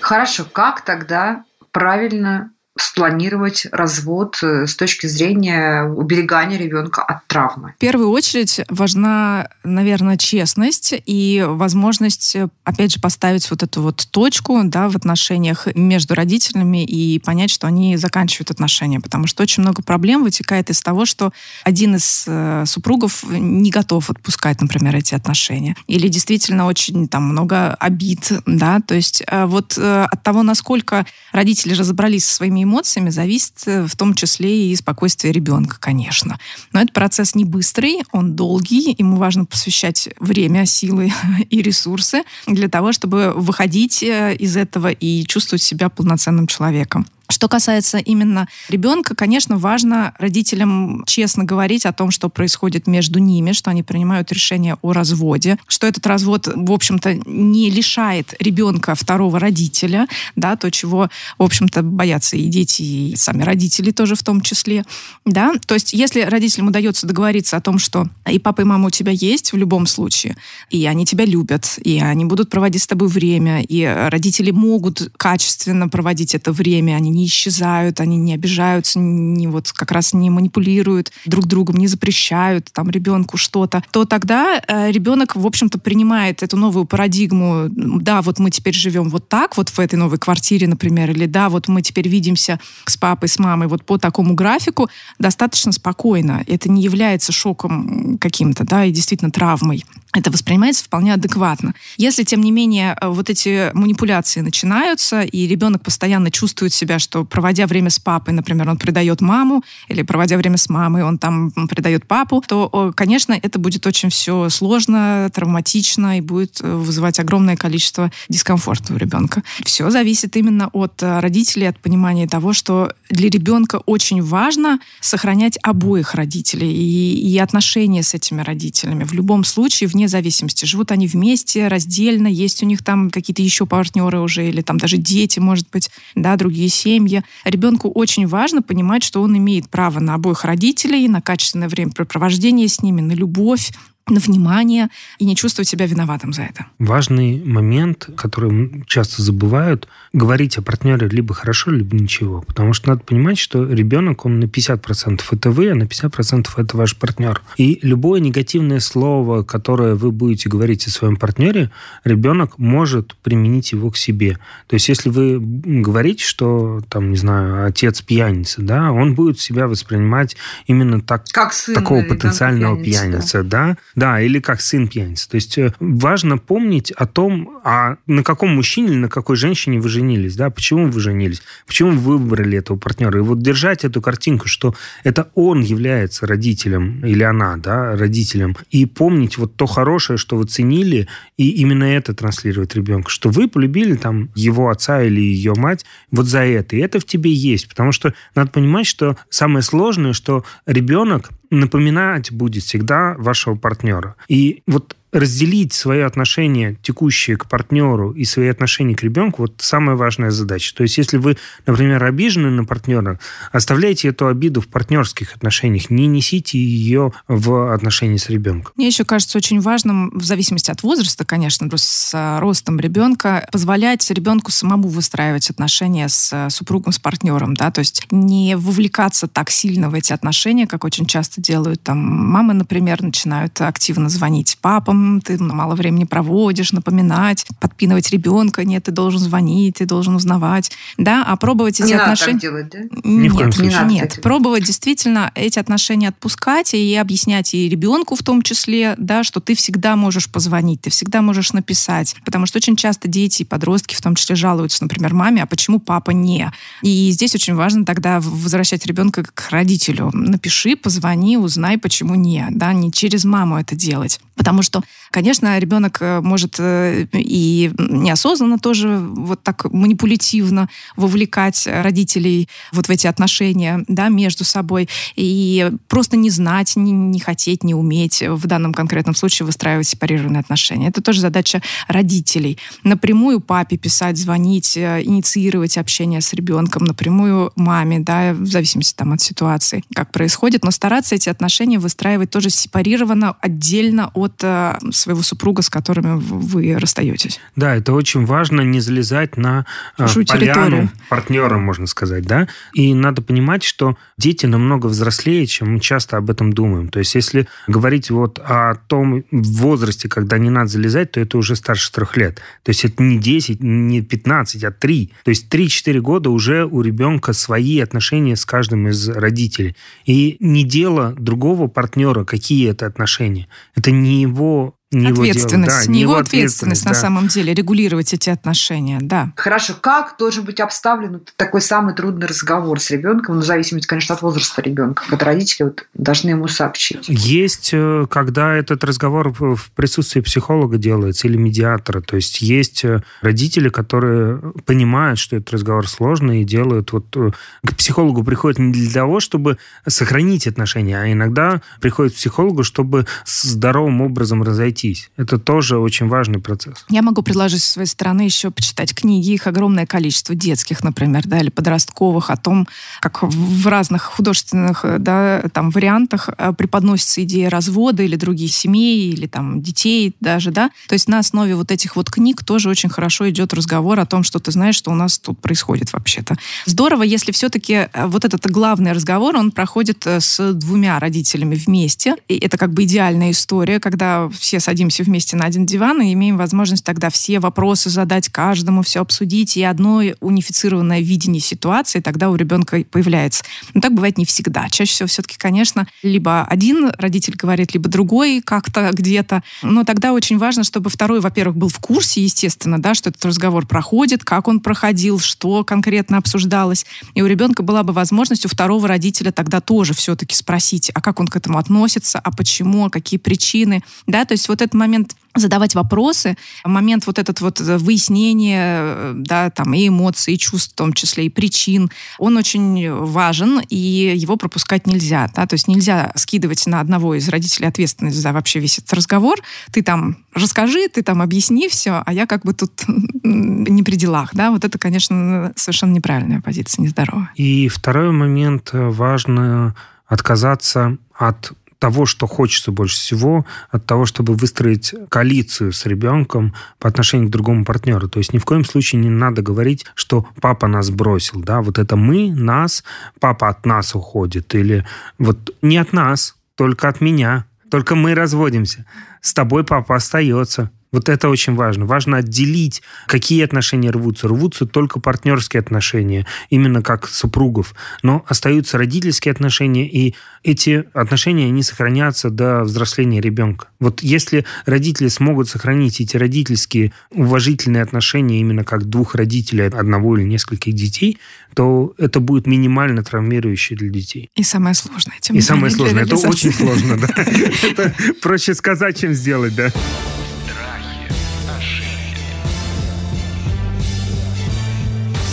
Хорошо, 0.00 0.44
как 0.52 0.84
тогда 0.84 1.44
правильно 1.70 2.50
спланировать 2.78 3.66
развод 3.70 4.38
э, 4.42 4.66
с 4.66 4.74
точки 4.76 5.06
зрения 5.06 5.84
уберегания 5.84 6.56
ребенка 6.56 7.02
от 7.02 7.26
травмы? 7.26 7.74
В 7.76 7.80
первую 7.80 8.08
очередь 8.08 8.62
важна, 8.70 9.48
наверное, 9.62 10.16
честность 10.16 10.94
и 11.04 11.44
возможность, 11.46 12.36
опять 12.64 12.92
же, 12.92 13.00
поставить 13.00 13.50
вот 13.50 13.62
эту 13.62 13.82
вот 13.82 14.06
точку 14.10 14.62
да, 14.64 14.88
в 14.88 14.96
отношениях 14.96 15.68
между 15.74 16.14
родителями 16.14 16.84
и 16.84 17.18
понять, 17.18 17.50
что 17.50 17.66
они 17.66 17.96
заканчивают 17.98 18.50
отношения. 18.50 19.00
Потому 19.00 19.26
что 19.26 19.42
очень 19.42 19.62
много 19.62 19.82
проблем 19.82 20.22
вытекает 20.22 20.70
из 20.70 20.80
того, 20.80 21.04
что 21.04 21.32
один 21.64 21.96
из 21.96 22.24
э, 22.26 22.64
супругов 22.66 23.22
не 23.28 23.70
готов 23.70 24.08
отпускать, 24.08 24.62
например, 24.62 24.96
эти 24.96 25.14
отношения. 25.14 25.76
Или 25.88 26.08
действительно 26.08 26.66
очень 26.66 27.06
там 27.06 27.24
много 27.24 27.74
обид. 27.74 28.32
Да? 28.46 28.80
То 28.80 28.94
есть 28.94 29.22
э, 29.26 29.44
вот 29.44 29.76
э, 29.76 30.06
от 30.10 30.22
того, 30.22 30.42
насколько 30.42 31.04
родители 31.32 31.74
разобрались 31.74 32.24
со 32.24 32.36
своими 32.36 32.61
эмоциями 32.62 33.10
зависит 33.10 33.54
э, 33.66 33.86
в 33.86 33.96
том 33.96 34.14
числе 34.14 34.70
и 34.70 34.76
спокойствие 34.76 35.32
ребенка, 35.32 35.76
конечно. 35.78 36.38
Но 36.72 36.80
этот 36.80 36.92
процесс 36.92 37.34
не 37.34 37.44
быстрый, 37.44 38.02
он 38.12 38.34
долгий, 38.34 38.94
ему 38.98 39.16
важно 39.16 39.44
посвящать 39.44 40.08
время, 40.18 40.66
силы 40.66 41.12
и 41.50 41.62
ресурсы 41.62 42.22
для 42.46 42.68
того, 42.68 42.92
чтобы 42.92 43.32
выходить 43.34 44.02
э, 44.02 44.34
из 44.36 44.56
этого 44.56 44.90
и 44.90 45.24
чувствовать 45.24 45.62
себя 45.62 45.88
полноценным 45.88 46.46
человеком. 46.46 47.06
Что 47.32 47.48
касается 47.48 47.96
именно 47.96 48.46
ребенка, 48.68 49.14
конечно, 49.14 49.56
важно 49.56 50.14
родителям 50.18 51.02
честно 51.06 51.44
говорить 51.44 51.86
о 51.86 51.92
том, 51.94 52.10
что 52.10 52.28
происходит 52.28 52.86
между 52.86 53.18
ними, 53.18 53.52
что 53.52 53.70
они 53.70 53.82
принимают 53.82 54.30
решение 54.30 54.76
о 54.82 54.92
разводе, 54.92 55.58
что 55.66 55.86
этот 55.86 56.06
развод, 56.06 56.46
в 56.54 56.70
общем-то, 56.70 57.14
не 57.24 57.70
лишает 57.70 58.34
ребенка 58.38 58.94
второго 58.94 59.40
родителя, 59.40 60.06
да, 60.36 60.56
то, 60.56 60.70
чего, 60.70 61.08
в 61.38 61.42
общем-то, 61.42 61.82
боятся 61.82 62.36
и 62.36 62.48
дети, 62.48 62.82
и 62.82 63.16
сами 63.16 63.42
родители 63.44 63.92
тоже 63.92 64.14
в 64.14 64.22
том 64.22 64.42
числе, 64.42 64.84
да. 65.24 65.54
То 65.66 65.72
есть, 65.72 65.94
если 65.94 66.20
родителям 66.20 66.68
удается 66.68 67.06
договориться 67.06 67.56
о 67.56 67.62
том, 67.62 67.78
что 67.78 68.08
и 68.30 68.38
папа, 68.38 68.60
и 68.60 68.64
мама 68.64 68.88
у 68.88 68.90
тебя 68.90 69.12
есть 69.12 69.54
в 69.54 69.56
любом 69.56 69.86
случае, 69.86 70.36
и 70.68 70.84
они 70.84 71.06
тебя 71.06 71.24
любят, 71.24 71.78
и 71.82 71.98
они 71.98 72.26
будут 72.26 72.50
проводить 72.50 72.82
с 72.82 72.86
тобой 72.86 73.08
время, 73.08 73.62
и 73.62 73.84
родители 73.84 74.50
могут 74.50 75.10
качественно 75.16 75.88
проводить 75.88 76.34
это 76.34 76.52
время, 76.52 76.96
они 76.96 77.08
не 77.08 77.21
не 77.22 77.26
исчезают, 77.26 78.00
они 78.00 78.16
не 78.16 78.34
обижаются, 78.34 78.98
не 78.98 79.46
вот 79.46 79.72
как 79.72 79.92
раз 79.92 80.12
не 80.12 80.30
манипулируют 80.30 81.12
друг 81.24 81.46
другом, 81.46 81.76
не 81.76 81.86
запрещают 81.86 82.70
там 82.72 82.90
ребенку 82.90 83.36
что-то, 83.36 83.82
то 83.90 84.04
тогда 84.04 84.60
э, 84.66 84.90
ребенок, 84.90 85.36
в 85.36 85.46
общем-то, 85.46 85.78
принимает 85.78 86.42
эту 86.42 86.56
новую 86.56 86.84
парадигму. 86.84 87.68
Да, 87.68 88.22
вот 88.22 88.38
мы 88.38 88.50
теперь 88.50 88.74
живем 88.74 89.08
вот 89.08 89.28
так, 89.28 89.56
вот 89.56 89.68
в 89.68 89.78
этой 89.78 89.96
новой 89.96 90.18
квартире, 90.18 90.66
например, 90.66 91.10
или 91.10 91.26
да, 91.26 91.48
вот 91.48 91.68
мы 91.68 91.82
теперь 91.82 92.08
видимся 92.08 92.58
с 92.86 92.96
папой, 92.96 93.28
с 93.28 93.38
мамой 93.38 93.68
вот 93.68 93.84
по 93.84 93.98
такому 93.98 94.34
графику 94.34 94.88
достаточно 95.18 95.72
спокойно. 95.72 96.42
Это 96.46 96.70
не 96.70 96.82
является 96.82 97.32
шоком 97.32 98.18
каким-то, 98.18 98.64
да, 98.64 98.84
и 98.84 98.90
действительно 98.90 99.30
травмой. 99.30 99.84
Это 100.12 100.30
воспринимается 100.30 100.84
вполне 100.84 101.14
адекватно. 101.14 101.74
Если, 101.96 102.22
тем 102.24 102.42
не 102.42 102.52
менее, 102.52 102.96
э, 103.00 103.08
вот 103.08 103.30
эти 103.30 103.70
манипуляции 103.74 104.40
начинаются, 104.40 105.22
и 105.22 105.46
ребенок 105.46 105.82
постоянно 105.82 106.30
чувствует 106.30 106.74
себя, 106.74 106.98
что 106.98 107.24
проводя 107.24 107.66
время 107.66 107.90
с 107.90 107.98
папой, 107.98 108.34
например, 108.34 108.68
он 108.68 108.76
предает 108.76 109.20
маму, 109.20 109.62
или 109.88 110.02
проводя 110.02 110.36
время 110.36 110.58
с 110.58 110.68
мамой, 110.68 111.02
он 111.02 111.18
там 111.18 111.50
предает 111.50 112.06
папу, 112.06 112.42
то, 112.46 112.92
конечно, 112.94 113.32
это 113.40 113.58
будет 113.58 113.86
очень 113.86 114.10
все 114.10 114.48
сложно, 114.50 115.30
травматично 115.32 116.18
и 116.18 116.20
будет 116.20 116.60
э, 116.60 116.76
вызывать 116.76 117.18
огромное 117.18 117.56
количество 117.56 118.12
дискомфорта 118.28 118.92
у 118.92 118.96
ребенка. 118.96 119.42
Все 119.64 119.88
зависит 119.90 120.36
именно 120.36 120.68
от 120.72 121.02
э, 121.02 121.20
родителей, 121.20 121.68
от 121.68 121.78
понимания 121.78 122.28
того, 122.28 122.52
что 122.52 122.92
для 123.08 123.30
ребенка 123.30 123.80
очень 123.86 124.22
важно 124.22 124.78
сохранять 125.00 125.58
обоих 125.62 126.14
родителей 126.14 126.70
и, 126.70 127.14
и 127.14 127.38
отношения 127.38 128.02
с 128.02 128.12
этими 128.12 128.42
родителями. 128.42 129.04
В 129.04 129.14
любом 129.14 129.44
случае, 129.44 129.88
вне 129.88 130.01
зависимости, 130.08 130.64
живут 130.64 130.92
они 130.92 131.06
вместе, 131.06 131.68
раздельно, 131.68 132.26
есть 132.26 132.62
у 132.62 132.66
них 132.66 132.84
там 132.84 133.10
какие-то 133.10 133.42
еще 133.42 133.66
партнеры 133.66 134.20
уже, 134.20 134.48
или 134.48 134.62
там 134.62 134.78
даже 134.78 134.96
дети, 134.96 135.38
может 135.38 135.68
быть, 135.70 135.90
да, 136.14 136.36
другие 136.36 136.68
семьи. 136.68 137.22
Ребенку 137.44 137.90
очень 137.90 138.26
важно 138.26 138.62
понимать, 138.62 139.02
что 139.02 139.22
он 139.22 139.36
имеет 139.36 139.68
право 139.68 140.00
на 140.00 140.14
обоих 140.14 140.44
родителей, 140.44 141.08
на 141.08 141.20
качественное 141.20 141.68
времяпрепровождение 141.68 142.68
с 142.68 142.82
ними, 142.82 143.00
на 143.00 143.12
любовь, 143.12 143.70
на 144.08 144.20
внимание 144.20 144.88
и 145.18 145.24
не 145.24 145.36
чувствовать 145.36 145.68
себя 145.68 145.86
виноватым 145.86 146.32
за 146.32 146.42
это. 146.42 146.66
Важный 146.78 147.42
момент, 147.44 148.08
который 148.16 148.84
часто 148.86 149.22
забывают, 149.22 149.88
говорить 150.12 150.58
о 150.58 150.62
партнере 150.62 151.08
либо 151.08 151.34
хорошо, 151.34 151.70
либо 151.70 151.96
ничего. 151.96 152.42
Потому 152.42 152.72
что 152.72 152.90
надо 152.90 153.02
понимать, 153.02 153.38
что 153.38 153.64
ребенок, 153.64 154.26
он 154.26 154.40
на 154.40 154.44
50% 154.44 155.22
это 155.30 155.50
вы, 155.50 155.70
а 155.70 155.74
на 155.74 155.84
50% 155.84 156.48
это 156.56 156.76
ваш 156.76 156.96
партнер. 156.96 157.40
И 157.56 157.78
любое 157.82 158.20
негативное 158.20 158.80
слово, 158.80 159.44
которое 159.44 159.94
вы 159.94 160.10
будете 160.10 160.48
говорить 160.48 160.86
о 160.86 160.90
своем 160.90 161.16
партнере, 161.16 161.70
ребенок 162.04 162.58
может 162.58 163.14
применить 163.16 163.72
его 163.72 163.90
к 163.90 163.96
себе. 163.96 164.38
То 164.66 164.74
есть, 164.74 164.88
если 164.88 165.08
вы 165.08 165.38
говорите, 165.40 166.24
что, 166.24 166.82
там, 166.88 167.10
не 167.12 167.16
знаю, 167.16 167.66
отец 167.66 168.02
пьяница, 168.02 168.62
да, 168.62 168.90
он 168.90 169.14
будет 169.14 169.38
себя 169.38 169.68
воспринимать 169.68 170.36
именно 170.66 171.00
так, 171.00 171.24
как 171.32 171.52
сын 171.52 171.74
такого 171.74 172.02
потенциального 172.02 172.76
пьяница, 172.76 173.02
пьяница 173.02 173.42
да. 173.42 173.62
Да, 173.62 173.76
или 173.96 174.40
как 174.40 174.60
сын 174.60 174.88
пьяница. 174.88 175.28
То 175.30 175.34
есть 175.36 175.58
э, 175.58 175.72
важно 175.80 176.38
помнить 176.38 176.90
о 176.92 177.06
том, 177.06 177.60
а 177.64 177.96
на 178.06 178.22
каком 178.22 178.54
мужчине 178.54 178.88
или 178.88 178.96
на 178.96 179.08
какой 179.08 179.36
женщине 179.36 179.80
вы 179.80 179.88
женились, 179.88 180.36
да, 180.36 180.50
почему 180.50 180.88
вы 180.88 181.00
женились, 181.00 181.42
почему 181.66 181.92
вы 181.92 182.18
выбрали 182.18 182.58
этого 182.58 182.76
партнера. 182.78 183.18
И 183.18 183.22
вот 183.22 183.40
держать 183.40 183.84
эту 183.84 184.00
картинку, 184.00 184.48
что 184.48 184.74
это 185.04 185.30
он 185.34 185.60
является 185.60 186.26
родителем 186.26 187.04
или 187.04 187.22
она, 187.22 187.56
да, 187.56 187.96
родителем, 187.96 188.56
и 188.70 188.86
помнить 188.86 189.38
вот 189.38 189.56
то 189.56 189.66
хорошее, 189.66 190.16
что 190.18 190.36
вы 190.36 190.44
ценили, 190.46 191.08
и 191.36 191.50
именно 191.50 191.84
это 191.84 192.14
транслировать 192.14 192.74
ребенку, 192.74 193.10
что 193.10 193.28
вы 193.30 193.48
полюбили 193.48 193.96
там 193.96 194.30
его 194.34 194.70
отца 194.70 195.02
или 195.02 195.20
ее 195.20 195.54
мать 195.56 195.84
вот 196.10 196.26
за 196.26 196.40
это, 196.40 196.76
и 196.76 196.80
это 196.80 197.00
в 197.00 197.04
тебе 197.04 197.32
есть, 197.32 197.68
потому 197.68 197.92
что 197.92 198.14
надо 198.34 198.50
понимать, 198.50 198.86
что 198.86 199.16
самое 199.28 199.62
сложное, 199.62 200.12
что 200.12 200.44
ребенок 200.66 201.30
напоминать 201.52 202.32
будет 202.32 202.62
всегда 202.62 203.14
вашего 203.18 203.54
партнера. 203.54 204.16
И 204.26 204.62
вот 204.66 204.96
разделить 205.12 205.74
свои 205.74 206.00
отношения 206.00 206.76
текущие 206.82 207.36
к 207.36 207.46
партнеру 207.46 208.12
и 208.12 208.24
свои 208.24 208.48
отношения 208.48 208.94
к 208.94 209.02
ребенку, 209.02 209.42
вот 209.42 209.54
самая 209.58 209.94
важная 209.94 210.30
задача. 210.30 210.74
То 210.74 210.82
есть, 210.82 210.96
если 210.96 211.18
вы, 211.18 211.36
например, 211.66 212.02
обижены 212.02 212.50
на 212.50 212.64
партнера, 212.64 213.20
оставляйте 213.52 214.08
эту 214.08 214.26
обиду 214.26 214.62
в 214.62 214.68
партнерских 214.68 215.36
отношениях, 215.36 215.90
не 215.90 216.06
несите 216.06 216.58
ее 216.58 217.12
в 217.28 217.74
отношении 217.74 218.16
с 218.16 218.30
ребенком. 218.30 218.72
Мне 218.76 218.86
еще 218.86 219.04
кажется 219.04 219.36
очень 219.36 219.60
важным, 219.60 220.10
в 220.14 220.24
зависимости 220.24 220.70
от 220.70 220.82
возраста, 220.82 221.24
конечно, 221.24 221.68
с 221.74 222.38
ростом 222.40 222.80
ребенка, 222.80 223.46
позволять 223.52 224.10
ребенку 224.10 224.50
самому 224.50 224.88
выстраивать 224.88 225.50
отношения 225.50 226.08
с 226.08 226.48
супругом, 226.50 226.92
с 226.92 226.98
партнером, 226.98 227.54
да, 227.54 227.70
то 227.70 227.80
есть 227.80 228.06
не 228.10 228.56
вовлекаться 228.56 229.28
так 229.28 229.50
сильно 229.50 229.90
в 229.90 229.94
эти 229.94 230.12
отношения, 230.12 230.66
как 230.66 230.84
очень 230.84 231.04
часто 231.06 231.42
делают 231.42 231.82
там 231.82 231.98
мамы, 231.98 232.54
например, 232.54 233.02
начинают 233.02 233.60
активно 233.60 234.08
звонить 234.08 234.56
папам, 234.60 235.01
ты 235.24 235.42
мало 235.42 235.74
времени 235.74 236.04
проводишь, 236.04 236.72
напоминать, 236.72 237.46
подпинывать 237.60 238.10
ребенка, 238.10 238.64
нет, 238.64 238.84
ты 238.84 238.90
должен 238.90 239.20
звонить, 239.20 239.76
ты 239.76 239.86
должен 239.86 240.14
узнавать, 240.14 240.70
да, 240.98 241.24
а 241.24 241.36
пробовать 241.36 241.80
эти 241.80 241.88
не 241.88 241.94
отношения... 241.94 242.32
Надо 242.32 242.68
так 242.68 242.70
делать, 242.70 242.90
да? 242.92 243.08
Ни 243.08 243.28
в 243.28 243.36
коем 243.36 243.52
случае. 243.52 243.84
Не 243.84 243.94
нет, 243.94 244.20
пробовать 244.22 244.64
действительно 244.64 245.30
эти 245.34 245.58
отношения 245.58 246.08
отпускать 246.08 246.74
и 246.74 246.94
объяснять 246.96 247.54
и 247.54 247.68
ребенку 247.68 248.14
в 248.14 248.22
том 248.22 248.42
числе, 248.42 248.94
да, 248.98 249.24
что 249.24 249.40
ты 249.40 249.54
всегда 249.54 249.96
можешь 249.96 250.30
позвонить, 250.30 250.82
ты 250.82 250.90
всегда 250.90 251.22
можешь 251.22 251.52
написать, 251.52 252.16
потому 252.24 252.46
что 252.46 252.58
очень 252.58 252.76
часто 252.76 253.08
дети 253.08 253.42
и 253.42 253.44
подростки 253.44 253.94
в 253.94 254.00
том 254.00 254.14
числе 254.14 254.36
жалуются, 254.36 254.82
например, 254.82 255.14
маме, 255.14 255.42
а 255.42 255.46
почему 255.46 255.78
папа 255.78 256.10
не? 256.10 256.50
И 256.82 257.10
здесь 257.10 257.34
очень 257.34 257.54
важно 257.54 257.84
тогда 257.84 258.20
возвращать 258.20 258.86
ребенка 258.86 259.24
к 259.24 259.50
родителю. 259.50 260.10
Напиши, 260.12 260.76
позвони, 260.76 261.36
узнай, 261.36 261.78
почему 261.78 262.14
не, 262.14 262.46
да, 262.50 262.72
не 262.72 262.92
через 262.92 263.24
маму 263.24 263.58
это 263.58 263.74
делать. 263.74 264.20
Потому 264.34 264.62
что 264.62 264.82
Конечно, 265.12 265.58
ребенок 265.58 265.98
э, 266.00 266.20
может 266.22 266.56
э, 266.58 267.06
и 267.12 267.70
неосознанно 267.78 268.58
тоже 268.58 268.98
вот 268.98 269.42
так 269.42 269.70
манипулятивно 269.70 270.70
вовлекать 270.96 271.68
родителей 271.70 272.48
вот 272.72 272.86
в 272.86 272.90
эти 272.90 273.06
отношения 273.06 273.84
да, 273.88 274.08
между 274.08 274.44
собой 274.44 274.88
и 275.14 275.70
просто 275.88 276.16
не 276.16 276.30
знать, 276.30 276.76
не, 276.76 276.92
не 276.92 277.20
хотеть, 277.20 277.62
не 277.62 277.74
уметь 277.74 278.22
в 278.22 278.46
данном 278.46 278.72
конкретном 278.72 279.14
случае 279.14 279.44
выстраивать 279.44 279.86
сепарированные 279.86 280.40
отношения. 280.40 280.88
Это 280.88 281.02
тоже 281.02 281.20
задача 281.20 281.60
родителей. 281.88 282.58
Напрямую 282.82 283.40
папе 283.40 283.76
писать, 283.76 284.16
звонить, 284.16 284.78
э, 284.78 285.02
инициировать 285.02 285.76
общение 285.76 286.22
с 286.22 286.32
ребенком, 286.32 286.84
напрямую 286.84 287.52
маме, 287.56 288.00
да, 288.00 288.32
в 288.32 288.46
зависимости 288.46 288.94
там, 288.96 289.12
от 289.12 289.20
ситуации, 289.20 289.84
как 289.94 290.10
происходит, 290.10 290.64
но 290.64 290.70
стараться 290.70 291.14
эти 291.14 291.28
отношения 291.28 291.78
выстраивать 291.78 292.30
тоже 292.30 292.48
сепарированно, 292.48 293.36
отдельно 293.42 294.10
от 294.14 294.42
своего 294.90 295.22
супруга, 295.22 295.62
с 295.62 295.70
которыми 295.70 296.18
вы 296.18 296.76
расстаетесь. 296.78 297.40
Да, 297.56 297.76
это 297.76 297.92
очень 297.92 298.24
важно, 298.24 298.62
не 298.62 298.80
залезать 298.80 299.36
на 299.36 299.66
э, 299.98 300.06
Чужую 300.06 300.26
поляну 300.26 300.54
территорию. 300.54 300.90
партнера, 301.08 301.58
можно 301.58 301.86
сказать, 301.86 302.24
да. 302.24 302.48
И 302.74 302.94
надо 302.94 303.22
понимать, 303.22 303.62
что 303.62 303.96
дети 304.18 304.46
намного 304.46 304.86
взрослее, 304.86 305.46
чем 305.46 305.74
мы 305.74 305.80
часто 305.80 306.16
об 306.16 306.30
этом 306.30 306.52
думаем. 306.52 306.88
То 306.88 306.98
есть, 306.98 307.14
если 307.14 307.48
говорить 307.66 308.10
вот 308.10 308.38
о 308.38 308.74
том 308.86 309.24
возрасте, 309.30 310.08
когда 310.08 310.38
не 310.38 310.50
надо 310.50 310.68
залезать, 310.68 311.12
то 311.12 311.20
это 311.20 311.38
уже 311.38 311.56
старше 311.56 311.92
трех 311.92 312.16
лет. 312.16 312.40
То 312.62 312.70
есть, 312.70 312.84
это 312.84 313.02
не 313.02 313.18
10, 313.18 313.62
не 313.62 314.02
15, 314.02 314.64
а 314.64 314.70
3. 314.70 315.12
То 315.24 315.28
есть, 315.30 315.52
3-4 315.52 316.00
года 316.00 316.30
уже 316.30 316.64
у 316.64 316.82
ребенка 316.82 317.32
свои 317.32 317.80
отношения 317.80 318.36
с 318.36 318.44
каждым 318.44 318.88
из 318.88 319.08
родителей. 319.08 319.76
И 320.06 320.36
не 320.40 320.64
дело 320.64 321.14
другого 321.18 321.68
партнера, 321.68 322.24
какие 322.24 322.70
это 322.70 322.86
отношения. 322.86 323.48
Это 323.74 323.90
не 323.90 324.22
его 324.22 324.71
не 324.92 325.08
ответственность, 325.08 325.52
его 325.52 325.66
дело, 325.66 325.86
да, 325.86 325.92
не 325.92 326.00
его 326.00 326.16
ответственность, 326.16 326.84
на 326.84 326.94
самом 326.94 327.28
деле, 327.28 327.54
регулировать 327.54 328.12
эти 328.12 328.30
отношения, 328.30 328.98
да. 329.00 329.32
Хорошо, 329.36 329.74
как 329.80 330.16
должен 330.18 330.44
быть 330.44 330.60
обставлен 330.60 331.22
такой 331.36 331.62
самый 331.62 331.94
трудный 331.94 332.26
разговор 332.26 332.80
с 332.80 332.90
ребенком, 332.90 333.36
ну, 333.36 333.40
в 333.40 333.44
зависимости, 333.44 333.86
конечно, 333.86 334.14
от 334.14 334.22
возраста 334.22 334.60
ребенка, 334.62 335.02
когда 335.08 335.26
родители 335.26 335.64
вот 335.64 335.86
должны 335.94 336.30
ему 336.30 336.48
сообщить? 336.48 337.06
Есть, 337.08 337.70
э, 337.72 338.06
когда 338.10 338.54
этот 338.54 338.84
разговор 338.84 339.32
в 339.32 339.70
присутствии 339.74 340.20
психолога 340.20 340.78
делается 340.78 341.28
или 341.28 341.36
медиатора, 341.36 342.00
то 342.00 342.16
есть 342.16 342.42
есть 342.42 342.84
э, 342.84 343.02
родители, 343.22 343.68
которые 343.68 344.38
понимают, 344.66 345.18
что 345.18 345.36
этот 345.36 345.52
разговор 345.52 345.88
сложный 345.88 346.42
и 346.42 346.44
делают 346.44 346.92
вот 346.92 347.16
э, 347.16 347.30
к 347.66 347.76
психологу 347.76 348.24
приходят 348.24 348.58
не 348.58 348.72
для 348.72 348.90
того, 348.90 349.20
чтобы 349.20 349.58
сохранить 349.86 350.46
отношения, 350.46 351.00
а 351.00 351.10
иногда 351.10 351.62
приходят 351.80 352.12
к 352.12 352.16
психологу, 352.16 352.62
чтобы 352.64 353.06
здоровым 353.24 354.02
образом 354.02 354.42
разойти 354.42 354.81
разойтись. 354.82 355.10
Это 355.16 355.38
тоже 355.38 355.78
очень 355.78 356.08
важный 356.08 356.40
процесс. 356.40 356.84
Я 356.88 357.02
могу 357.02 357.22
предложить 357.22 357.62
со 357.62 357.72
своей 357.72 357.88
стороны 357.88 358.22
еще 358.22 358.50
почитать 358.50 358.94
книги, 358.94 359.30
их 359.30 359.46
огромное 359.46 359.86
количество 359.86 360.34
детских, 360.34 360.82
например, 360.84 361.22
да, 361.26 361.40
или 361.40 361.50
подростковых, 361.50 362.30
о 362.30 362.36
том, 362.36 362.68
как 363.00 363.22
в 363.22 363.66
разных 363.66 364.02
художественных 364.02 364.84
да, 364.98 365.42
там, 365.52 365.70
вариантах 365.70 366.28
э, 366.36 366.52
преподносится 366.52 367.22
идея 367.22 367.50
развода 367.50 368.02
или 368.02 368.16
других 368.16 368.52
семей, 368.52 369.12
или 369.12 369.26
там 369.26 369.62
детей 369.62 370.14
даже, 370.20 370.50
да. 370.50 370.70
То 370.88 370.94
есть 370.94 371.08
на 371.08 371.18
основе 371.18 371.54
вот 371.54 371.70
этих 371.70 371.96
вот 371.96 372.10
книг 372.10 372.44
тоже 372.44 372.68
очень 372.68 372.90
хорошо 372.90 373.28
идет 373.30 373.54
разговор 373.54 374.00
о 374.00 374.06
том, 374.06 374.22
что 374.22 374.38
ты 374.38 374.50
знаешь, 374.50 374.76
что 374.76 374.90
у 374.90 374.94
нас 374.94 375.18
тут 375.18 375.38
происходит 375.40 375.92
вообще-то. 375.92 376.36
Здорово, 376.66 377.02
если 377.02 377.32
все-таки 377.32 377.88
э, 377.92 378.06
вот 378.06 378.24
этот 378.24 378.50
главный 378.50 378.92
разговор, 378.92 379.36
он 379.36 379.50
проходит 379.50 380.06
э, 380.06 380.20
с 380.20 380.52
двумя 380.52 380.98
родителями 380.98 381.54
вместе. 381.54 382.16
И 382.28 382.36
это 382.36 382.58
как 382.58 382.72
бы 382.72 382.84
идеальная 382.84 383.30
история, 383.30 383.80
когда 383.80 384.28
все 384.28 384.60
садятся 384.60 384.71
садимся 384.72 385.02
вместе 385.02 385.36
на 385.36 385.44
один 385.44 385.66
диван 385.66 386.00
и 386.00 386.14
имеем 386.14 386.38
возможность 386.38 386.82
тогда 386.82 387.10
все 387.10 387.40
вопросы 387.40 387.90
задать 387.90 388.30
каждому, 388.30 388.80
все 388.80 389.02
обсудить, 389.02 389.58
и 389.58 389.62
одно 389.62 390.00
унифицированное 390.20 391.00
видение 391.00 391.42
ситуации 391.42 392.00
тогда 392.00 392.30
у 392.30 392.36
ребенка 392.36 392.82
появляется. 392.90 393.44
Но 393.74 393.82
так 393.82 393.92
бывает 393.92 394.16
не 394.16 394.24
всегда. 394.24 394.70
Чаще 394.70 394.92
всего 394.92 395.08
все-таки, 395.08 395.36
конечно, 395.36 395.86
либо 396.02 396.44
один 396.44 396.90
родитель 396.96 397.36
говорит, 397.36 397.74
либо 397.74 397.90
другой 397.90 398.40
как-то 398.40 398.90
где-то. 398.94 399.42
Но 399.62 399.84
тогда 399.84 400.14
очень 400.14 400.38
важно, 400.38 400.64
чтобы 400.64 400.88
второй, 400.88 401.20
во-первых, 401.20 401.54
был 401.58 401.68
в 401.68 401.78
курсе, 401.78 402.22
естественно, 402.22 402.80
да, 402.80 402.94
что 402.94 403.10
этот 403.10 403.22
разговор 403.26 403.66
проходит, 403.66 404.24
как 404.24 404.48
он 404.48 404.60
проходил, 404.60 405.18
что 405.18 405.64
конкретно 405.64 406.16
обсуждалось. 406.16 406.86
И 407.12 407.20
у 407.20 407.26
ребенка 407.26 407.62
была 407.62 407.82
бы 407.82 407.92
возможность 407.92 408.46
у 408.46 408.48
второго 408.48 408.88
родителя 408.88 409.32
тогда 409.32 409.60
тоже 409.60 409.92
все-таки 409.92 410.34
спросить, 410.34 410.90
а 410.94 411.02
как 411.02 411.20
он 411.20 411.28
к 411.28 411.36
этому 411.36 411.58
относится, 411.58 412.18
а 412.18 412.32
почему, 412.32 412.86
а 412.86 412.90
какие 412.90 413.18
причины. 413.18 413.82
Да, 414.06 414.24
то 414.24 414.32
есть 414.32 414.48
вот 414.48 414.61
этот 414.62 414.74
момент 414.74 415.16
задавать 415.34 415.74
вопросы, 415.74 416.36
момент 416.64 417.06
вот 417.06 417.18
этот 417.18 417.40
вот 417.40 417.60
выяснения, 417.60 419.12
да, 419.14 419.50
там 419.50 419.72
и 419.74 419.88
эмоций, 419.88 420.34
и 420.34 420.38
чувств 420.38 420.72
в 420.72 420.76
том 420.76 420.92
числе, 420.92 421.26
и 421.26 421.30
причин, 421.30 421.90
он 422.18 422.36
очень 422.36 422.90
важен, 422.92 423.60
и 423.68 424.12
его 424.14 424.36
пропускать 424.36 424.86
нельзя, 424.86 425.30
да, 425.34 425.46
то 425.46 425.54
есть 425.54 425.68
нельзя 425.68 426.12
скидывать 426.16 426.66
на 426.66 426.80
одного 426.80 427.14
из 427.14 427.28
родителей 427.28 427.68
ответственность 427.68 428.18
за 428.18 428.32
вообще 428.32 428.60
весь 428.60 428.78
этот 428.78 428.92
разговор, 428.92 429.38
ты 429.70 429.82
там 429.82 430.18
расскажи, 430.34 430.88
ты 430.88 431.02
там 431.02 431.22
объясни 431.22 431.68
все, 431.68 432.02
а 432.04 432.12
я 432.12 432.26
как 432.26 432.42
бы 432.44 432.52
тут 432.52 432.82
не 433.22 433.82
при 433.82 433.96
делах, 433.96 434.30
да, 434.34 434.50
вот 434.50 434.64
это, 434.64 434.78
конечно, 434.78 435.52
совершенно 435.56 435.92
неправильная 435.92 436.40
позиция, 436.40 436.82
нездоровая. 436.82 437.30
И 437.36 437.68
второй 437.68 438.12
момент, 438.12 438.70
важно 438.72 439.74
отказаться 440.06 440.98
от 441.14 441.52
того, 441.82 442.06
что 442.06 442.28
хочется 442.28 442.70
больше 442.70 442.94
всего, 442.94 443.44
от 443.72 443.86
того, 443.86 444.06
чтобы 444.06 444.34
выстроить 444.34 444.94
коалицию 445.08 445.72
с 445.72 445.84
ребенком 445.84 446.54
по 446.78 446.88
отношению 446.88 447.26
к 447.26 447.32
другому 447.32 447.64
партнеру. 447.64 448.08
То 448.08 448.20
есть 448.20 448.32
ни 448.32 448.38
в 448.38 448.44
коем 448.44 448.64
случае 448.64 449.00
не 449.00 449.10
надо 449.10 449.42
говорить, 449.42 449.84
что 449.96 450.24
папа 450.40 450.68
нас 450.68 450.90
бросил, 450.90 451.40
да, 451.40 451.60
вот 451.60 451.78
это 451.78 451.96
мы, 451.96 452.30
нас, 452.30 452.84
папа 453.18 453.48
от 453.48 453.66
нас 453.66 453.96
уходит, 453.96 454.54
или 454.54 454.86
вот 455.18 455.50
не 455.60 455.76
от 455.76 455.92
нас, 455.92 456.36
только 456.54 456.88
от 456.88 457.00
меня, 457.00 457.46
только 457.68 457.96
мы 457.96 458.14
разводимся. 458.14 458.86
С 459.20 459.34
тобой 459.34 459.64
папа 459.64 459.96
остается. 459.96 460.70
Вот 460.92 461.08
это 461.08 461.28
очень 461.30 461.54
важно. 461.54 461.86
Важно 461.86 462.18
отделить, 462.18 462.82
какие 463.06 463.42
отношения 463.42 463.90
рвутся. 463.90 464.28
Рвутся 464.28 464.66
только 464.66 465.00
партнерские 465.00 465.60
отношения, 465.60 466.26
именно 466.50 466.82
как 466.82 467.08
супругов. 467.08 467.74
Но 468.02 468.24
остаются 468.28 468.76
родительские 468.76 469.32
отношения, 469.32 469.88
и 469.88 470.14
эти 470.44 470.84
отношения, 470.92 471.46
они 471.46 471.62
сохранятся 471.62 472.28
до 472.28 472.62
взросления 472.62 473.20
ребенка. 473.20 473.68
Вот 473.80 474.02
если 474.02 474.44
родители 474.66 475.08
смогут 475.08 475.48
сохранить 475.48 476.00
эти 476.00 476.16
родительские 476.16 476.92
уважительные 477.10 477.82
отношения 477.82 478.40
именно 478.40 478.64
как 478.64 478.84
двух 478.84 479.14
родителей, 479.14 479.66
одного 479.66 480.18
или 480.18 480.24
нескольких 480.24 480.74
детей, 480.74 481.18
то 481.54 481.94
это 481.96 482.20
будет 482.20 482.46
минимально 482.46 483.02
травмирующее 483.02 483.78
для 483.78 483.88
детей. 483.88 484.30
И 484.36 484.42
самое 484.42 484.74
сложное. 484.74 485.16
Тем 485.20 485.36
и 485.36 485.40
самое 485.40 485.70
сложное. 485.70 486.04
Это 486.04 486.16
очень 486.16 486.52
сложно, 486.52 486.98
да. 486.98 487.08
Это 487.16 487.94
проще 488.20 488.54
сказать, 488.54 489.00
чем 489.00 489.14
сделать, 489.14 489.54
да. 489.54 489.70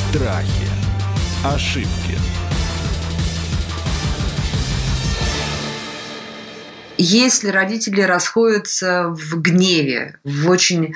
Страхи. 0.10 0.68
Ошибки. 1.46 2.18
Если 6.98 7.50
родители 7.50 8.02
расходятся 8.02 9.10
в 9.10 9.40
гневе, 9.40 10.18
в 10.24 10.50
очень 10.50 10.96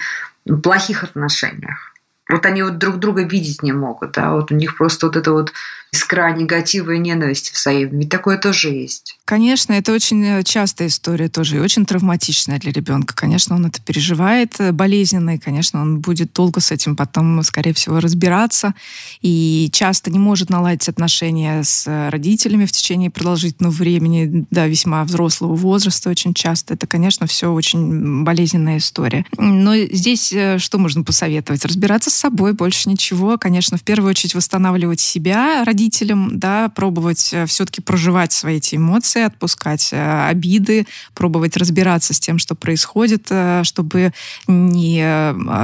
плохих 0.63 1.03
отношениях, 1.03 1.93
вот 2.27 2.43
они 2.47 2.63
вот 2.63 2.79
друг 2.79 2.97
друга 2.97 3.21
видеть 3.21 3.61
не 3.61 3.71
могут, 3.71 4.13
да, 4.13 4.31
вот 4.31 4.51
у 4.51 4.55
них 4.55 4.77
просто 4.77 5.05
вот 5.05 5.15
это 5.15 5.31
вот 5.31 5.53
искра 5.93 6.31
негатива 6.31 6.91
и 6.91 6.97
ненависти 6.97 7.53
взаимной. 7.53 7.99
Ведь 7.99 8.09
такое 8.09 8.37
тоже 8.39 8.69
есть. 8.69 9.15
Конечно, 9.25 9.73
это 9.73 9.93
очень 9.93 10.25
э, 10.25 10.43
частая 10.43 10.87
история 10.87 11.29
тоже 11.29 11.57
и 11.57 11.59
очень 11.59 11.85
травматичная 11.85 12.59
для 12.59 12.71
ребенка. 12.71 13.15
Конечно, 13.15 13.55
он 13.55 13.67
это 13.67 13.79
переживает 13.79 14.55
э, 14.59 14.71
болезненно, 14.71 15.35
и, 15.35 15.37
конечно, 15.37 15.81
он 15.81 15.99
будет 15.99 16.33
долго 16.33 16.61
с 16.61 16.71
этим 16.71 16.95
потом, 16.95 17.43
скорее 17.43 17.73
всего, 17.73 17.99
разбираться. 17.99 18.73
И 19.21 19.69
часто 19.71 20.09
не 20.09 20.17
может 20.17 20.49
наладить 20.49 20.89
отношения 20.89 21.63
с 21.63 21.85
э, 21.85 22.09
родителями 22.09 22.65
в 22.65 22.71
течение 22.71 23.11
продолжительного 23.11 23.71
времени, 23.71 24.47
да, 24.49 24.65
весьма 24.65 25.03
взрослого 25.03 25.53
возраста 25.53 26.09
очень 26.09 26.33
часто. 26.33 26.73
Это, 26.73 26.87
конечно, 26.87 27.27
все 27.27 27.51
очень 27.51 28.23
болезненная 28.23 28.79
история. 28.79 29.25
Но 29.37 29.75
здесь 29.75 30.33
что 30.57 30.77
можно 30.79 31.03
посоветовать? 31.03 31.63
Разбираться 31.65 32.09
с 32.09 32.15
собой, 32.15 32.53
больше 32.53 32.89
ничего. 32.89 33.37
Конечно, 33.37 33.77
в 33.77 33.83
первую 33.83 34.09
очередь 34.09 34.33
восстанавливать 34.33 34.99
себя, 34.99 35.63
родителей 35.63 35.82
родителям, 35.83 36.39
да, 36.39 36.69
пробовать 36.69 37.33
э, 37.33 37.45
все-таки 37.45 37.81
проживать 37.81 38.31
свои 38.31 38.57
эти 38.57 38.75
эмоции, 38.75 39.23
отпускать 39.23 39.89
э, 39.91 40.27
обиды, 40.29 40.85
пробовать 41.13 41.57
разбираться 41.57 42.13
с 42.13 42.19
тем, 42.19 42.37
что 42.37 42.55
происходит, 42.55 43.27
э, 43.29 43.63
чтобы 43.63 44.13
не 44.47 45.03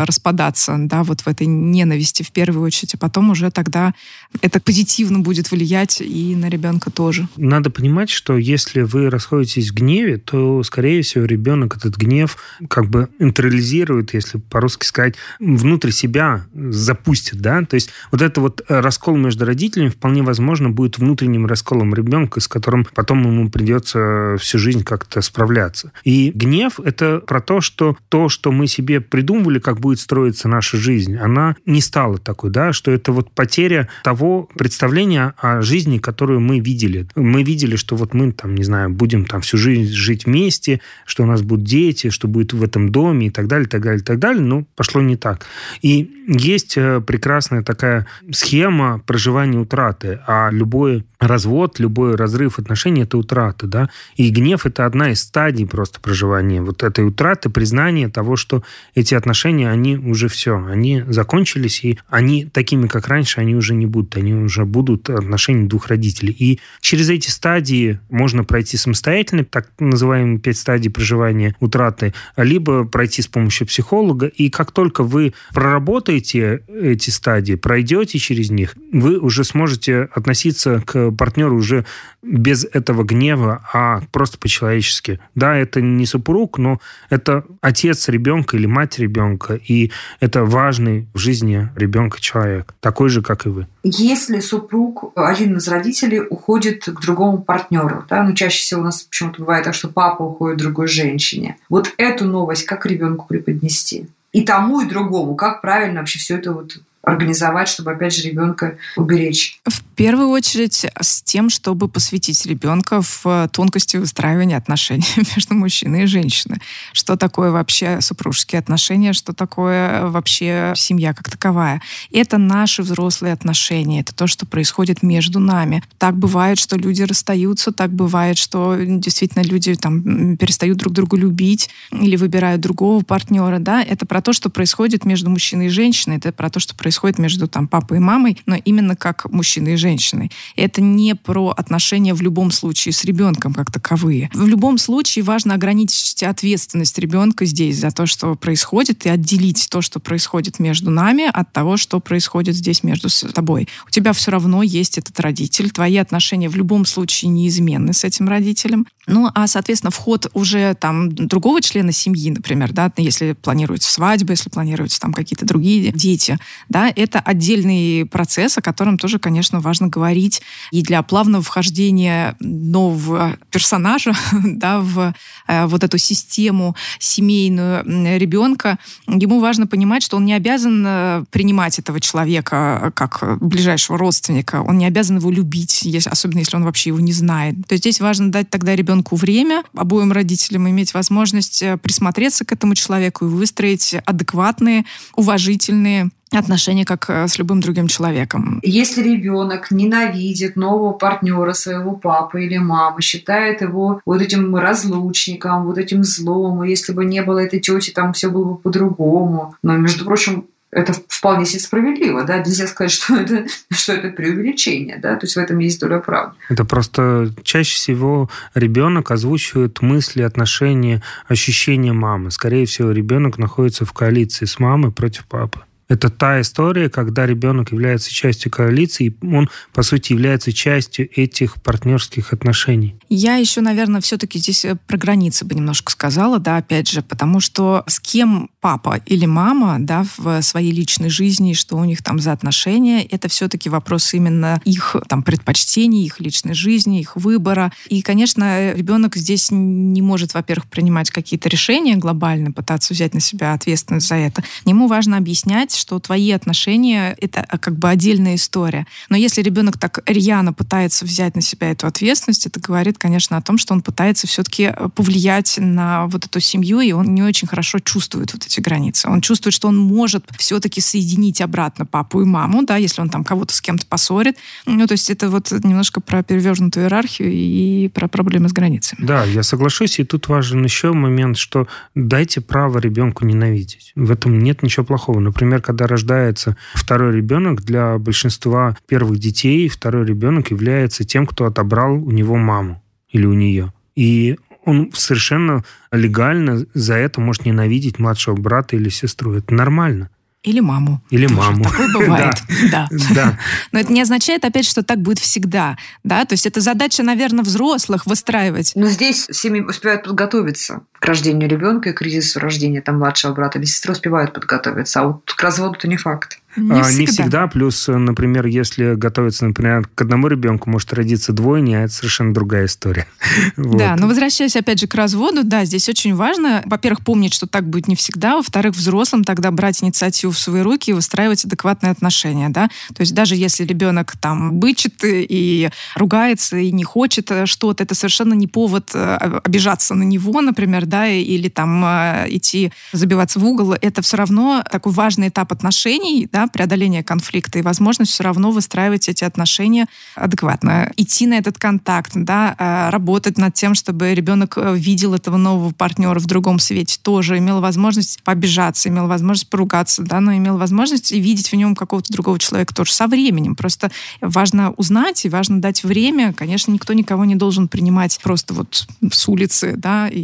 распадаться, 0.06 0.76
да, 0.78 1.04
вот 1.04 1.22
в 1.22 1.28
этой 1.28 1.48
ненависти 1.48 2.24
в 2.24 2.32
первую 2.32 2.66
очередь, 2.66 2.96
а 2.96 2.98
потом 2.98 3.30
уже 3.30 3.52
тогда 3.52 3.94
это 4.42 4.60
позитивно 4.60 5.20
будет 5.20 5.52
влиять 5.52 6.02
и 6.02 6.36
на 6.36 6.50
ребенка 6.50 6.92
тоже. 6.92 7.28
Надо 7.36 7.70
понимать, 7.70 8.10
что 8.10 8.38
если 8.38 8.82
вы 8.82 9.10
расходитесь 9.10 9.72
в 9.72 9.74
гневе, 9.74 10.18
то, 10.18 10.64
скорее 10.64 11.02
всего, 11.02 11.26
ребенок 11.26 11.78
этот 11.78 11.98
гнев 11.98 12.38
как 12.68 12.90
бы 12.90 13.10
интерализирует, 13.20 14.14
если 14.14 14.38
по-русски 14.38 14.86
сказать, 14.86 15.16
внутрь 15.40 15.92
себя 15.92 16.46
запустит, 16.54 17.42
да, 17.42 17.64
то 17.64 17.76
есть 17.76 17.90
вот 18.12 18.22
это 18.22 18.40
вот 18.40 18.62
раскол 18.68 19.18
между 19.18 19.46
родителями 19.46 19.90
вполне 19.90 20.22
возможно, 20.22 20.70
будет 20.70 20.98
внутренним 20.98 21.46
расколом 21.46 21.94
ребенка, 21.94 22.40
с 22.40 22.48
которым 22.48 22.86
потом 22.94 23.24
ему 23.26 23.50
придется 23.50 24.36
всю 24.40 24.60
жизнь 24.60 24.84
как-то 24.84 25.22
справляться. 25.22 25.92
И 26.04 26.32
гнев— 26.34 26.80
это 26.84 27.20
про 27.20 27.42
то, 27.42 27.62
что 27.62 27.98
то, 28.10 28.30
что 28.30 28.52
мы 28.52 28.68
себе 28.68 29.02
придумывали, 29.02 29.60
как 29.60 29.80
будет 29.80 30.00
строиться 30.00 30.48
наша 30.48 30.78
жизнь, 30.78 31.18
она 31.18 31.56
не 31.66 31.82
стала 31.82 32.18
такой, 32.18 32.52
да, 32.52 32.74
что 32.74 32.92
это 32.92 33.12
вот 33.12 33.32
потеря 33.32 33.90
того 34.04 34.19
представления 34.56 35.34
о 35.38 35.62
жизни, 35.62 35.98
которую 35.98 36.40
мы 36.40 36.60
видели. 36.60 37.08
Мы 37.16 37.44
видели, 37.44 37.76
что 37.76 37.96
вот 37.96 38.14
мы 38.14 38.32
там, 38.32 38.56
не 38.56 38.64
знаю, 38.64 38.90
будем 38.90 39.26
там 39.26 39.42
всю 39.42 39.58
жизнь 39.58 39.94
жить 39.94 40.26
вместе, 40.26 40.82
что 41.06 41.24
у 41.24 41.26
нас 41.26 41.42
будут 41.42 41.66
дети, 41.66 42.10
что 42.10 42.28
будет 42.28 42.54
в 42.54 42.64
этом 42.64 42.90
доме 42.90 43.28
и 43.28 43.30
так 43.30 43.48
далее, 43.48 43.68
так 43.68 43.82
далее, 43.82 44.04
так 44.04 44.20
далее, 44.20 44.42
но 44.42 44.66
пошло 44.76 45.02
не 45.02 45.16
так. 45.16 45.46
И 45.82 46.10
есть 46.28 46.78
э, 46.78 47.02
прекрасная 47.02 47.64
такая 47.64 48.06
схема 48.32 49.00
проживания 49.06 49.60
утраты 49.60 50.20
а 50.28 50.50
любой 50.52 51.04
развод, 51.20 51.80
любой 51.80 52.16
разрыв 52.16 52.60
отношений– 52.60 53.02
это 53.04 53.18
утрата, 53.18 53.68
да, 53.68 53.90
и 54.16 54.30
гнев– 54.30 54.66
это 54.66 54.86
одна 54.86 55.12
из 55.12 55.22
стадий 55.22 55.68
просто 55.68 56.00
проживания 56.00 56.62
вот 56.62 56.84
этой 56.84 57.06
утраты, 57.06 57.50
признания 57.50 58.10
того, 58.10 58.36
что 58.36 58.64
эти 58.96 59.16
отношения, 59.16 59.70
они 59.70 59.98
уже 59.98 60.30
все, 60.30 60.64
они 60.66 61.04
закончились, 61.08 61.84
и 61.84 62.00
они 62.08 62.46
такими, 62.46 62.88
как 62.88 63.08
раньше, 63.08 63.42
они 63.42 63.56
уже 63.56 63.74
не 63.74 63.86
будут, 63.86 64.09
они 64.16 64.34
уже 64.34 64.66
будут 64.66 65.10
отношения 65.10 65.68
двух 65.68 65.88
родителей. 65.88 66.36
И 66.38 66.60
через 66.82 67.10
эти 67.10 67.30
стадии 67.30 68.00
можно 68.10 68.44
пройти 68.44 68.78
самостоятельно, 68.78 69.46
так 69.46 69.70
называемые 69.80 70.40
пять 70.40 70.58
стадий 70.58 70.92
проживания 70.92 71.56
утраты, 71.60 72.14
либо 72.38 72.86
пройти 72.86 73.22
с 73.22 73.28
помощью 73.28 73.68
психолога, 73.68 74.28
и 74.28 74.50
как 74.50 74.72
только 74.72 75.04
вы 75.04 75.34
проработаете 75.54 76.64
эти 76.68 77.10
стадии, 77.10 77.56
пройдете 77.56 78.20
через 78.20 78.50
них, 78.50 78.76
вы 78.92 79.18
уже 79.18 79.44
сможете 79.44 79.70
можете 79.70 80.10
относиться 80.14 80.82
к 80.86 81.12
партнеру 81.12 81.56
уже 81.58 81.86
без 82.22 82.66
этого 82.66 83.04
гнева, 83.04 83.62
а 83.74 84.02
просто 84.12 84.38
по-человечески. 84.38 85.20
Да, 85.36 85.56
это 85.56 85.82
не 85.82 86.06
супруг, 86.06 86.58
но 86.58 86.80
это 87.10 87.46
отец 87.62 88.10
ребенка 88.10 88.58
или 88.58 88.66
мать 88.66 89.00
ребенка, 89.00 89.56
и 89.56 89.92
это 90.20 90.44
важный 90.44 91.08
в 91.14 91.18
жизни 91.18 91.70
ребенка 91.76 92.20
человек, 92.20 92.74
такой 92.80 93.10
же, 93.10 93.22
как 93.22 93.46
и 93.46 93.50
вы. 93.50 93.68
Если 94.00 94.40
супруг, 94.40 95.12
один 95.16 95.58
из 95.58 95.68
родителей, 95.68 96.22
уходит 96.22 96.86
к 96.86 97.02
другому 97.02 97.42
партнеру, 97.42 98.06
да, 98.10 98.24
ну 98.24 98.34
чаще 98.34 98.62
всего 98.62 98.82
у 98.82 98.84
нас 98.86 99.04
почему-то 99.04 99.42
бывает 99.42 99.66
так, 99.66 99.74
что 99.74 99.90
папа 99.90 100.24
уходит 100.24 100.58
к 100.58 100.62
другой 100.62 100.88
женщине. 100.88 101.58
Вот 101.68 101.94
эту 101.98 102.26
новость 102.26 102.66
как 102.66 102.86
ребенку 102.86 103.28
преподнести? 103.28 104.08
И 104.32 104.44
тому, 104.44 104.82
и 104.82 104.88
другому, 104.88 105.36
как 105.36 105.62
правильно 105.62 106.00
вообще 106.00 106.20
все 106.20 106.38
это 106.38 106.54
вот 106.54 106.78
организовать, 107.10 107.68
чтобы, 107.68 107.92
опять 107.92 108.16
же, 108.16 108.28
ребенка 108.28 108.78
уберечь? 108.96 109.60
В 109.66 109.84
первую 109.96 110.30
очередь 110.30 110.86
с 111.00 111.22
тем, 111.22 111.50
чтобы 111.50 111.88
посвятить 111.90 112.46
ребенка 112.46 113.02
в 113.02 113.50
тонкости 113.52 113.98
выстраивания 113.98 114.58
отношений 114.58 115.06
между 115.36 115.56
мужчиной 115.56 116.04
и 116.04 116.06
женщиной. 116.06 116.60
Что 116.94 117.18
такое 117.18 117.52
вообще 117.52 118.00
супружеские 118.02 118.60
отношения, 118.60 119.14
что 119.14 119.34
такое 119.34 120.08
вообще 120.08 120.74
семья 120.76 121.14
как 121.14 121.30
таковая. 121.30 121.82
Это 122.12 122.38
наши 122.38 122.82
взрослые 122.82 123.34
отношения, 123.34 124.02
это 124.02 124.16
то, 124.16 124.28
что 124.28 124.46
происходит 124.46 125.04
между 125.04 125.40
нами. 125.40 125.84
Так 125.98 126.18
бывает, 126.18 126.60
что 126.60 126.78
люди 126.78 127.02
расстаются, 127.02 127.72
так 127.72 127.92
бывает, 127.92 128.38
что 128.38 128.76
действительно 128.80 129.44
люди 129.44 129.76
там 129.76 130.38
перестают 130.38 130.78
друг 130.78 130.94
друга 130.94 131.18
любить 131.18 131.70
или 131.92 132.16
выбирают 132.16 132.62
другого 132.62 133.04
партнера, 133.04 133.60
да, 133.60 133.84
это 133.84 134.06
про 134.06 134.22
то, 134.22 134.34
что 134.34 134.50
происходит 134.50 135.06
между 135.06 135.30
мужчиной 135.30 135.68
и 135.68 135.70
женщиной, 135.70 136.18
это 136.18 136.32
про 136.32 136.50
то, 136.50 136.60
что 136.60 136.76
происходит 136.76 136.99
между 137.18 137.48
там 137.48 137.68
папой 137.68 137.98
и 137.98 138.02
мамой, 138.02 138.38
но 138.46 138.56
именно 138.56 138.96
как 138.96 139.30
мужчиной 139.32 139.74
и 139.74 139.78
женщиной. 139.78 140.32
Это 140.56 140.82
не 140.82 141.16
про 141.16 141.50
отношения 141.50 142.14
в 142.14 142.22
любом 142.22 142.52
случае 142.52 142.94
с 142.94 143.04
ребенком 143.04 143.54
как 143.54 143.72
таковые. 143.72 144.30
В 144.34 144.48
любом 144.48 144.78
случае 144.78 145.24
важно 145.24 145.54
ограничить 145.54 146.24
ответственность 146.24 146.98
ребенка 147.00 147.46
здесь 147.46 147.78
за 147.78 147.92
то, 147.92 148.06
что 148.06 148.36
происходит, 148.36 149.06
и 149.06 149.10
отделить 149.10 149.68
то, 149.70 149.82
что 149.82 150.00
происходит 150.00 150.60
между 150.60 150.92
нами, 150.92 151.30
от 151.32 151.54
того, 151.54 151.78
что 151.78 152.00
происходит 152.00 152.56
здесь 152.56 152.84
между 152.84 153.10
тобой. 153.34 153.68
У 153.88 153.90
тебя 153.90 154.14
все 154.14 154.32
равно 154.32 154.64
есть 154.64 154.98
этот 154.98 155.20
родитель, 155.20 155.72
твои 155.72 155.98
отношения 155.98 156.50
в 156.50 156.56
любом 156.56 156.86
случае 156.86 157.30
неизменны 157.30 157.94
с 157.94 158.04
этим 158.04 158.28
родителем. 158.28 158.86
Ну, 159.10 159.30
а, 159.34 159.48
соответственно, 159.48 159.90
вход 159.90 160.30
уже 160.34 160.76
там 160.76 161.14
другого 161.14 161.62
члена 161.62 161.92
семьи, 161.92 162.30
например, 162.30 162.72
да, 162.72 162.92
если 162.98 163.34
планируется 163.34 163.92
свадьба, 163.92 164.32
если 164.32 164.52
планируются 164.52 165.00
там 165.00 165.14
какие-то 165.14 165.46
другие 165.46 165.92
дети, 165.92 166.38
да, 166.70 166.94
это 166.96 167.20
отдельный 167.20 168.06
процесс, 168.06 168.60
о 168.60 168.62
котором 168.62 169.00
тоже, 169.00 169.18
конечно, 169.18 169.62
важно 169.62 169.88
говорить. 169.88 170.44
И 170.72 170.84
для 170.84 171.02
плавного 171.02 171.44
вхождения 171.44 172.36
нового 172.40 173.36
персонажа, 173.50 174.14
да, 174.44 174.80
в 174.80 175.16
э, 175.48 175.66
вот 175.66 175.84
эту 175.84 175.98
систему 175.98 176.76
семейную 177.00 178.20
ребенка, 178.20 178.78
ему 179.08 179.40
важно 179.40 179.66
понимать, 179.66 180.04
что 180.04 180.18
он 180.18 180.26
не 180.26 180.34
обязан 180.34 180.84
э, 180.86 181.24
принимать 181.32 181.80
этого 181.80 182.00
человека 182.00 182.80
э, 182.84 182.92
как 182.92 183.40
ближайшего 183.42 183.98
родственника, 183.98 184.62
он 184.62 184.78
не 184.78 184.86
обязан 184.86 185.18
его 185.18 185.32
любить, 185.32 185.82
если, 185.82 186.10
особенно 186.10 186.40
если 186.40 186.56
он 186.58 186.64
вообще 186.64 186.90
его 186.90 187.00
не 187.00 187.14
знает. 187.14 187.56
То 187.68 187.74
есть 187.74 187.84
здесь 187.84 188.00
важно 188.00 188.32
дать 188.32 188.52
тогда 188.52 188.76
ребенку 188.76 188.99
время, 189.16 189.64
обоим 189.76 190.12
родителям 190.12 190.70
иметь 190.70 190.94
возможность 190.94 191.62
э, 191.62 191.78
присмотреться 191.78 192.46
к 192.46 192.52
этому 192.52 192.76
человеку 192.76 193.26
и 193.26 193.30
выстроить 193.30 193.96
адекватные, 194.06 194.86
уважительные 195.16 196.10
отношения 196.32 196.86
как 196.86 197.10
э, 197.10 197.28
с 197.28 197.38
любым 197.40 197.60
другим 197.60 197.88
человеком. 197.88 198.60
Если 198.64 199.02
ребенок 199.02 199.72
ненавидит 199.72 200.56
нового 200.56 200.94
партнера 200.94 201.54
своего 201.54 201.94
папы 201.94 202.46
или 202.46 202.58
мамы, 202.58 203.02
считает 203.02 203.62
его 203.62 204.02
вот 204.06 204.22
этим 204.22 204.56
разлучником, 204.56 205.66
вот 205.66 205.78
этим 205.78 206.04
злом, 206.04 206.64
если 206.64 206.94
бы 206.94 207.06
не 207.06 207.22
было 207.24 207.40
этой 207.40 207.60
тети, 207.60 207.92
там 207.92 208.14
все 208.14 208.30
было 208.30 208.44
бы 208.46 208.58
по-другому. 208.58 209.56
Но, 209.64 209.76
между 209.78 210.06
прочим, 210.06 210.46
это 210.72 210.94
вполне 211.08 211.46
себе 211.46 211.60
справедливо, 211.60 212.24
да, 212.24 212.40
нельзя 212.40 212.68
сказать, 212.68 212.92
что 212.92 213.16
это, 213.16 213.46
что 213.72 213.94
это 213.94 214.10
преувеличение, 214.10 214.98
да, 214.98 215.16
то 215.16 215.26
есть 215.26 215.36
в 215.36 215.40
этом 215.40 215.60
есть 215.60 215.80
доля 215.80 216.00
правды. 216.00 216.36
Это 216.50 216.66
просто 216.66 217.34
чаще 217.44 217.76
всего 217.76 218.30
ребенок 218.54 219.12
озвучивает 219.12 219.82
мысли, 219.82 220.22
отношения, 220.22 221.02
ощущения 221.28 221.94
мамы. 221.94 222.32
Скорее 222.32 222.66
всего, 222.66 222.92
ребенок 222.92 223.38
находится 223.38 223.86
в 223.86 223.94
коалиции 223.94 224.46
с 224.46 224.60
мамой 224.60 224.92
против 224.92 225.26
папы. 225.26 225.62
Это 225.88 226.10
та 226.10 226.40
история, 226.40 226.88
когда 226.88 227.26
ребенок 227.26 227.72
является 227.72 228.14
частью 228.14 228.52
коалиции, 228.52 229.08
и 229.08 229.26
он, 229.26 229.50
по 229.74 229.82
сути, 229.82 230.14
является 230.14 230.54
частью 230.54 231.10
этих 231.20 231.56
партнерских 231.64 232.32
отношений. 232.32 232.99
Я 233.10 233.38
еще, 233.38 233.62
наверное, 233.62 234.02
все-таки 234.02 234.38
здесь 234.38 234.64
э, 234.66 234.76
про 234.76 234.96
границы 234.96 235.44
бы 235.44 235.56
немножко 235.56 235.92
сказала, 235.92 236.38
да, 236.38 236.58
опять 236.58 236.88
же, 236.88 237.02
потому 237.02 237.40
что 237.40 237.84
с 237.88 238.00
кем 238.00 238.52
папа 238.62 239.02
или 239.08 239.26
мама, 239.26 239.78
да, 239.80 240.06
в 240.18 240.44
своей 240.44 240.72
личной 240.72 241.10
жизни, 241.10 241.54
что 241.54 241.76
у 241.78 241.84
них 241.86 242.04
там 242.04 242.20
за 242.20 242.34
отношения, 242.34 243.04
это 243.04 243.28
все-таки 243.28 243.68
вопрос 243.68 244.14
именно 244.14 244.62
их 244.64 244.96
там 245.08 245.24
предпочтений, 245.24 246.06
их 246.06 246.20
личной 246.20 246.54
жизни, 246.54 247.00
их 247.00 247.16
выбора. 247.16 247.72
И, 247.88 248.04
конечно, 248.04 248.74
ребенок 248.74 249.16
здесь 249.16 249.48
не 249.50 250.04
может, 250.04 250.36
во-первых, 250.36 250.68
принимать 250.68 251.10
какие-то 251.10 251.50
решения 251.50 251.96
глобально, 251.96 252.52
пытаться 252.52 252.94
взять 252.94 253.16
на 253.16 253.22
себя 253.22 253.54
ответственность 253.54 254.08
за 254.08 254.16
это. 254.16 254.44
Ему 254.66 254.88
важно 254.88 255.18
объяснять, 255.18 255.76
что 255.76 255.98
твои 256.00 256.30
отношения— 256.30 257.16
это 257.20 257.42
а, 257.42 257.58
как 257.58 257.76
бы 257.80 257.90
отдельная 257.90 258.36
история. 258.36 258.86
Но 259.10 259.18
если 259.18 259.42
ребенок 259.42 259.80
так 259.80 260.04
рьяно 260.06 260.54
пытается 260.54 261.06
взять 261.06 261.34
на 261.36 261.42
себя 261.42 261.72
эту 261.72 261.88
ответственность, 261.88 262.46
это 262.46 262.60
говорит, 262.60 262.99
конечно, 263.00 263.38
о 263.38 263.42
том, 263.42 263.58
что 263.58 263.74
он 263.74 263.82
пытается 263.82 264.28
все-таки 264.28 264.72
э, 264.76 264.90
повлиять 264.94 265.56
на 265.58 266.08
вот 266.08 266.26
эту 266.26 266.40
семью, 266.40 266.82
и 266.82 266.92
он 266.92 267.16
не 267.16 267.24
очень 267.24 267.48
хорошо 267.48 267.80
чувствует 267.80 268.34
вот 268.34 268.46
эти 268.46 268.60
границы. 268.60 269.10
Он 269.10 269.22
чувствует, 269.22 269.54
что 269.54 269.68
он 269.68 269.78
может 269.78 270.26
все-таки 270.38 270.82
соединить 270.82 271.42
обратно 271.42 271.86
папу 271.86 272.22
и 272.22 272.26
маму, 272.26 272.64
да, 272.64 272.76
если 272.76 273.02
он 273.02 273.10
там 273.10 273.24
кого-то 273.24 273.54
с 273.56 273.62
кем-то 273.62 273.86
поссорит. 273.88 274.38
Ну, 274.66 274.86
то 274.86 274.94
есть 274.94 275.10
это 275.10 275.30
вот 275.30 275.52
немножко 275.52 276.02
про 276.02 276.22
перевернутую 276.22 276.86
иерархию 276.86 277.32
и 277.32 277.90
про 277.94 278.08
проблемы 278.08 278.50
с 278.50 278.54
границами. 278.54 279.06
Да, 279.06 279.24
я 279.24 279.44
соглашусь, 279.44 280.00
и 280.00 280.04
тут 280.04 280.28
важен 280.28 280.64
еще 280.64 280.94
момент, 280.94 281.38
что 281.38 281.68
дайте 281.96 282.42
право 282.42 282.78
ребенку 282.78 283.26
ненавидеть. 283.26 283.94
В 283.96 284.12
этом 284.12 284.40
нет 284.40 284.62
ничего 284.64 284.86
плохого. 284.86 285.20
Например, 285.20 285.62
когда 285.62 285.88
рождается 285.88 286.58
второй 286.74 287.16
ребенок, 287.16 287.64
для 287.64 287.98
большинства 287.98 288.78
первых 288.88 289.20
детей 289.20 289.70
второй 289.70 290.06
ребенок 290.06 290.52
является 290.52 291.04
тем, 291.04 291.26
кто 291.26 291.46
отобрал 291.46 291.94
у 291.94 292.12
него 292.12 292.36
маму 292.36 292.82
или 293.10 293.26
у 293.26 293.34
нее. 293.34 293.74
И 293.96 294.38
он 294.66 294.92
совершенно 294.94 295.64
легально 295.92 296.66
за 296.74 296.96
это 296.96 297.22
может 297.22 297.46
ненавидеть 297.46 298.00
младшего 298.00 298.36
брата 298.36 298.76
или 298.76 298.90
сестру. 298.90 299.34
Это 299.34 299.54
нормально. 299.54 300.10
Или 300.42 300.62
маму. 300.62 301.02
Или 301.10 301.28
Тоже. 301.28 301.40
маму. 301.40 301.64
Такое 301.66 301.94
бывает, 301.94 302.36
да. 302.72 302.88
да. 303.14 303.38
Но 303.74 303.80
это 303.80 303.92
не 303.92 304.02
означает, 304.02 304.46
опять, 304.46 304.66
что 304.66 304.84
так 304.84 305.02
будет 305.02 305.20
всегда. 305.20 305.78
Да? 306.06 306.24
То 306.24 306.34
есть 306.34 306.46
это 306.46 306.62
задача, 306.62 307.04
наверное, 307.04 307.44
взрослых 307.44 308.06
выстраивать. 308.06 308.72
Но 308.76 308.88
здесь 308.88 309.28
семьи 309.32 309.62
успевают 309.62 310.04
подготовиться 310.04 310.82
к 310.94 311.06
рождению 311.06 311.50
ребенка 311.50 311.90
и 311.90 311.94
к 311.94 311.98
кризису 311.98 312.40
рождения 312.40 312.82
там 312.82 313.00
младшего 313.00 313.34
брата 313.34 313.60
или 313.60 313.66
сестры 313.66 313.92
успевают 313.92 314.34
подготовиться, 314.34 315.02
а 315.02 315.08
вот 315.08 315.34
к 315.34 315.44
разводу 315.44 315.76
это 315.78 315.90
не 315.90 315.98
факт. 315.98 316.39
Не, 316.56 316.80
а, 316.80 316.84
всегда. 316.84 317.00
не 317.00 317.06
всегда. 317.06 317.48
Плюс, 317.48 317.88
например, 317.88 318.46
если 318.48 318.96
готовиться, 318.96 319.46
например, 319.46 319.88
к 319.94 320.02
одному 320.02 320.28
ребенку, 320.28 320.70
может 320.70 320.92
родиться 320.94 321.32
двойня, 321.32 321.78
а 321.78 321.82
это 321.82 321.94
совершенно 321.94 322.34
другая 322.34 322.66
история. 322.66 323.08
Да, 323.58 323.96
но 323.98 324.08
возвращаясь 324.08 324.56
опять 324.56 324.80
же 324.80 324.88
к 324.88 324.96
разводу, 324.96 325.44
да, 325.44 325.64
здесь 325.64 325.88
очень 325.90 326.16
важно, 326.16 326.62
во-первых, 326.66 327.04
помнить, 327.04 327.34
что 327.34 327.46
так 327.48 327.68
будет 327.70 327.88
не 327.88 327.96
всегда, 327.96 328.36
во-вторых, 328.36 328.76
взрослым 328.76 329.24
тогда 329.24 329.52
брать 329.52 329.84
инициативу 329.84 330.34
в 330.34 330.40
свои 330.40 330.62
руки 330.62 330.92
и 330.92 330.94
выстраивать 330.94 331.46
адекватные 331.46 331.92
отношения, 331.92 332.50
да. 332.50 332.68
То 332.94 333.02
есть 333.02 333.14
даже 333.14 333.36
если 333.36 333.64
ребенок 333.64 334.16
там 334.20 334.54
бычит 334.54 335.04
и 335.04 335.70
ругается 335.96 336.58
и 336.58 336.72
не 336.72 336.84
хочет 336.84 337.32
что-то, 337.46 337.84
это 337.84 337.96
совершенно 337.96 338.34
не 338.34 338.48
повод 338.48 338.92
э, 338.94 339.16
обижаться 339.44 339.96
на 339.96 340.04
него, 340.04 340.42
например, 340.42 340.86
да, 340.86 341.08
или 341.08 341.50
там 341.50 341.84
э, 341.86 342.26
идти 342.30 342.72
забиваться 342.92 343.40
в 343.40 343.46
угол. 343.46 343.76
Это 343.80 344.02
все 344.02 344.18
равно 344.18 344.64
такой 344.70 344.94
важный 344.94 345.30
этап 345.30 345.52
отношений, 345.52 346.28
да, 346.32 346.39
преодоления 346.48 347.04
конфликта 347.04 347.60
и 347.60 347.62
возможность 347.62 348.12
все 348.12 348.24
равно 348.24 348.52
выстраивать 348.52 349.10
эти 349.10 349.24
отношения 349.24 349.88
адекватно. 350.16 350.92
Идти 350.98 351.28
на 351.28 351.36
этот 351.36 351.58
контакт, 351.58 352.12
да, 352.16 352.56
э, 352.58 352.90
работать 352.92 353.38
над 353.38 353.54
тем, 353.54 353.76
чтобы 353.76 354.14
ребенок 354.14 354.58
э, 354.58 354.76
видел 354.76 355.14
этого 355.14 355.38
нового 355.38 355.72
партнера 355.74 356.20
в 356.20 356.26
другом 356.26 356.60
свете 356.60 357.00
тоже, 357.02 357.38
имел 357.38 357.62
возможность 357.62 358.22
побежаться, 358.24 358.90
имел 358.90 359.08
возможность 359.08 359.50
поругаться, 359.50 360.04
да, 360.04 360.20
но 360.20 360.36
имел 360.36 360.58
возможность 360.58 361.12
видеть 361.12 361.52
в 361.52 361.56
нем 361.56 361.76
какого-то 361.76 362.12
другого 362.12 362.40
человека 362.40 362.74
тоже 362.74 362.94
со 362.94 363.08
временем. 363.08 363.56
Просто 363.56 363.92
важно 364.22 364.72
узнать 364.72 365.26
и 365.26 365.30
важно 365.30 365.62
дать 365.62 365.84
время. 365.84 366.34
Конечно, 366.34 366.72
никто 366.72 366.94
никого 366.94 367.26
не 367.26 367.36
должен 367.36 367.68
принимать 367.68 368.20
просто 368.24 368.54
вот 368.54 368.88
с 369.12 369.28
улицы, 369.28 369.74
да, 369.76 370.08
и, 370.08 370.20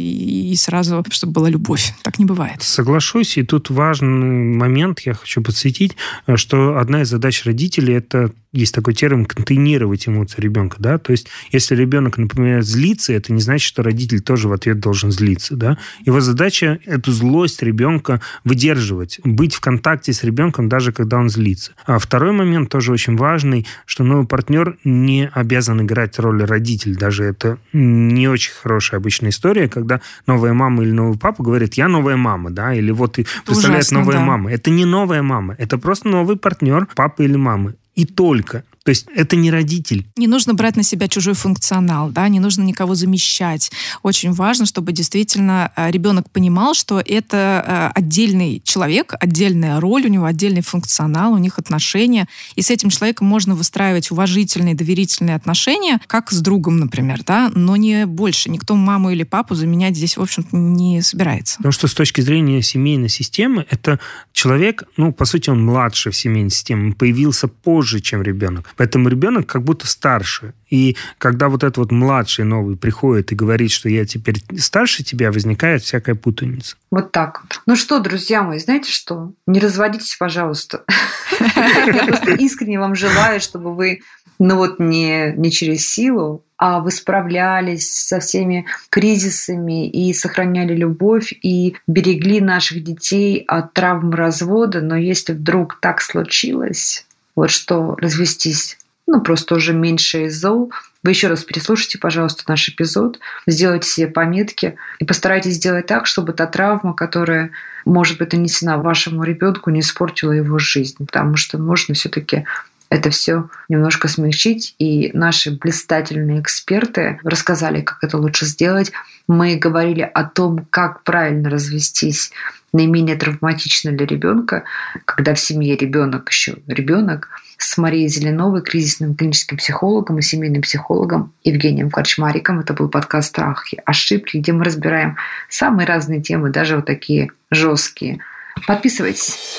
и 0.52 0.56
сразу, 0.56 1.04
чтобы 1.10 1.32
была 1.32 1.50
любовь. 1.50 1.94
Так 2.02 2.18
не 2.18 2.24
бывает. 2.24 2.62
Соглашусь, 2.62 3.36
и 3.36 3.42
тут 3.42 3.70
важный 3.70 4.56
момент 4.56 5.00
я 5.00 5.14
хочу 5.14 5.42
подсветить, 5.42 5.96
что 6.36 6.78
одна 6.78 7.02
из 7.02 7.08
задач 7.08 7.44
родителей– 7.44 7.94
это 7.96 8.32
есть 8.56 8.74
такой 8.74 8.94
термин 8.94 9.26
контейнировать 9.26 10.08
эмоции 10.08 10.40
ребенка, 10.40 10.76
да, 10.78 10.98
то 10.98 11.12
есть 11.12 11.28
если 11.52 11.74
ребенок, 11.76 12.16
например, 12.16 12.62
злится, 12.62 13.12
это 13.12 13.32
не 13.32 13.40
значит, 13.40 13.66
что 13.66 13.82
родитель 13.82 14.20
тоже 14.20 14.48
в 14.48 14.52
ответ 14.52 14.80
должен 14.80 15.10
злиться, 15.10 15.56
да. 15.56 15.78
Его 16.04 16.20
задача 16.20 16.78
эту 16.86 17.12
злость 17.12 17.62
ребенка 17.62 18.20
выдерживать, 18.44 19.20
быть 19.24 19.54
в 19.54 19.60
контакте 19.60 20.12
с 20.12 20.24
ребенком 20.24 20.68
даже 20.68 20.92
когда 20.92 21.18
он 21.18 21.28
злится. 21.28 21.72
А 21.84 21.98
второй 21.98 22.32
момент 22.32 22.70
тоже 22.70 22.92
очень 22.92 23.16
важный, 23.16 23.66
что 23.84 24.04
новый 24.04 24.26
партнер 24.26 24.78
не 24.84 25.30
обязан 25.32 25.82
играть 25.82 26.18
роль 26.18 26.42
родителя, 26.44 26.94
даже 26.94 27.24
это 27.24 27.58
не 27.72 28.28
очень 28.28 28.52
хорошая 28.52 29.00
обычная 29.00 29.30
история, 29.30 29.68
когда 29.68 30.00
новая 30.26 30.54
мама 30.54 30.82
или 30.82 30.92
новый 30.92 31.18
папа 31.18 31.42
говорит, 31.42 31.74
я 31.74 31.88
новая 31.88 32.16
мама, 32.16 32.50
да, 32.50 32.74
или 32.74 32.90
вот 32.90 33.18
представляет 33.44 33.90
новая 33.90 34.16
да. 34.16 34.24
мама. 34.24 34.52
Это 34.52 34.70
не 34.70 34.84
новая 34.84 35.22
мама, 35.22 35.54
это 35.58 35.78
просто 35.78 35.95
просто 35.96 36.08
новый 36.08 36.36
партнер 36.36 36.86
папы 36.94 37.24
или 37.24 37.36
мамы. 37.36 37.74
И 37.94 38.04
только. 38.04 38.64
То 38.86 38.90
есть 38.90 39.06
это 39.12 39.34
не 39.34 39.50
родитель. 39.50 40.06
Не 40.16 40.28
нужно 40.28 40.54
брать 40.54 40.76
на 40.76 40.84
себя 40.84 41.08
чужой 41.08 41.34
функционал, 41.34 42.10
да, 42.10 42.28
не 42.28 42.38
нужно 42.38 42.62
никого 42.62 42.94
замещать. 42.94 43.72
Очень 44.04 44.32
важно, 44.32 44.64
чтобы 44.64 44.92
действительно 44.92 45.72
э, 45.74 45.90
ребенок 45.90 46.30
понимал, 46.30 46.72
что 46.74 47.02
это 47.04 47.64
э, 47.66 47.98
отдельный 47.98 48.62
человек, 48.64 49.14
отдельная 49.18 49.80
роль, 49.80 50.06
у 50.06 50.08
него 50.08 50.24
отдельный 50.24 50.60
функционал, 50.60 51.32
у 51.32 51.38
них 51.38 51.58
отношения, 51.58 52.28
и 52.54 52.62
с 52.62 52.70
этим 52.70 52.90
человеком 52.90 53.26
можно 53.26 53.56
выстраивать 53.56 54.12
уважительные, 54.12 54.76
доверительные 54.76 55.34
отношения, 55.34 56.00
как 56.06 56.30
с 56.30 56.40
другом, 56.40 56.78
например, 56.78 57.24
да, 57.26 57.50
но 57.52 57.74
не 57.74 58.06
больше. 58.06 58.52
Никто 58.52 58.76
маму 58.76 59.10
или 59.10 59.24
папу 59.24 59.56
заменять 59.56 59.96
здесь, 59.96 60.16
в 60.16 60.22
общем-то, 60.22 60.56
не 60.56 61.02
собирается. 61.02 61.56
Потому 61.56 61.72
что 61.72 61.88
с 61.88 61.94
точки 61.94 62.20
зрения 62.20 62.62
семейной 62.62 63.08
системы, 63.08 63.66
это 63.68 63.98
человек, 64.32 64.84
ну, 64.96 65.12
по 65.12 65.24
сути, 65.24 65.50
он 65.50 65.64
младше 65.64 66.12
в 66.12 66.16
семейной 66.16 66.50
системе, 66.50 66.92
появился 66.92 67.48
позже, 67.48 67.98
чем 67.98 68.22
ребенок. 68.22 68.75
Поэтому 68.76 69.08
ребенок 69.08 69.46
как 69.46 69.62
будто 69.62 69.86
старше. 69.86 70.52
И 70.70 70.96
когда 71.18 71.48
вот 71.48 71.62
этот 71.64 71.78
вот 71.78 71.92
младший 71.92 72.44
новый 72.44 72.76
приходит 72.76 73.32
и 73.32 73.34
говорит, 73.34 73.70
что 73.70 73.88
я 73.88 74.04
теперь 74.04 74.42
старше 74.58 75.02
тебя, 75.02 75.32
возникает 75.32 75.82
всякая 75.82 76.14
путаница. 76.14 76.76
Вот 76.90 77.12
так. 77.12 77.42
Ну 77.66 77.76
что, 77.76 78.00
друзья 78.00 78.42
мои, 78.42 78.58
знаете 78.58 78.90
что? 78.90 79.32
Не 79.46 79.60
разводитесь, 79.60 80.16
пожалуйста. 80.18 80.84
Я 81.86 82.04
просто 82.06 82.32
искренне 82.32 82.78
вам 82.78 82.94
желаю, 82.94 83.40
чтобы 83.40 83.74
вы, 83.74 84.00
ну 84.38 84.56
вот 84.56 84.78
не, 84.78 85.32
не 85.32 85.50
через 85.50 85.88
силу, 85.88 86.44
а 86.58 86.80
вы 86.80 86.90
справлялись 86.90 87.90
со 87.90 88.20
всеми 88.20 88.66
кризисами 88.90 89.88
и 89.88 90.12
сохраняли 90.14 90.74
любовь 90.74 91.32
и 91.42 91.76
берегли 91.86 92.40
наших 92.40 92.82
детей 92.82 93.44
от 93.46 93.74
травм 93.74 94.10
развода. 94.12 94.80
Но 94.80 94.96
если 94.96 95.32
вдруг 95.34 95.78
так 95.80 96.00
случилось, 96.00 97.06
вот 97.36 97.50
что 97.50 97.94
развестись, 97.96 98.78
ну, 99.06 99.20
просто 99.20 99.54
уже 99.54 99.72
меньше 99.72 100.28
зол. 100.30 100.72
Вы 101.02 101.10
еще 101.10 101.28
раз 101.28 101.44
переслушайте, 101.44 101.98
пожалуйста, 101.98 102.42
наш 102.48 102.68
эпизод, 102.68 103.20
сделайте 103.46 103.88
себе 103.88 104.08
пометки. 104.08 104.76
И 104.98 105.04
постарайтесь 105.04 105.54
сделать 105.54 105.86
так, 105.86 106.06
чтобы 106.06 106.32
та 106.32 106.46
травма, 106.46 106.94
которая 106.94 107.52
может 107.84 108.18
быть 108.18 108.32
нанесена 108.32 108.78
вашему 108.78 109.22
ребенку, 109.22 109.70
не 109.70 109.80
испортила 109.80 110.32
его 110.32 110.58
жизнь, 110.58 111.06
потому 111.06 111.36
что 111.36 111.58
можно 111.58 111.94
все-таки 111.94 112.46
это 112.90 113.10
все 113.10 113.48
немножко 113.68 114.08
смягчить. 114.08 114.74
И 114.78 115.10
наши 115.12 115.50
блистательные 115.50 116.40
эксперты 116.40 117.18
рассказали, 117.24 117.80
как 117.80 117.98
это 118.02 118.18
лучше 118.18 118.46
сделать. 118.46 118.92
Мы 119.26 119.56
говорили 119.56 120.02
о 120.02 120.24
том, 120.24 120.66
как 120.70 121.02
правильно 121.02 121.50
развестись 121.50 122.30
наименее 122.72 123.16
травматично 123.16 123.92
для 123.92 124.06
ребенка, 124.06 124.64
когда 125.04 125.34
в 125.34 125.40
семье 125.40 125.76
ребенок 125.76 126.28
еще 126.28 126.58
ребенок, 126.66 127.28
с 127.58 127.78
Марией 127.78 128.08
Зеленовой, 128.08 128.60
кризисным 128.60 129.14
клиническим 129.14 129.56
психологом 129.56 130.18
и 130.18 130.22
семейным 130.22 130.62
психологом 130.62 131.32
Евгением 131.42 131.90
Корчмариком. 131.90 132.60
Это 132.60 132.74
был 132.74 132.88
подкаст 132.90 133.28
«Страхи. 133.28 133.80
Ошибки», 133.86 134.36
где 134.36 134.52
мы 134.52 134.64
разбираем 134.64 135.16
самые 135.48 135.86
разные 135.86 136.20
темы, 136.20 136.50
даже 136.50 136.76
вот 136.76 136.86
такие 136.86 137.30
жесткие. 137.50 138.18
Подписывайтесь. 138.66 139.58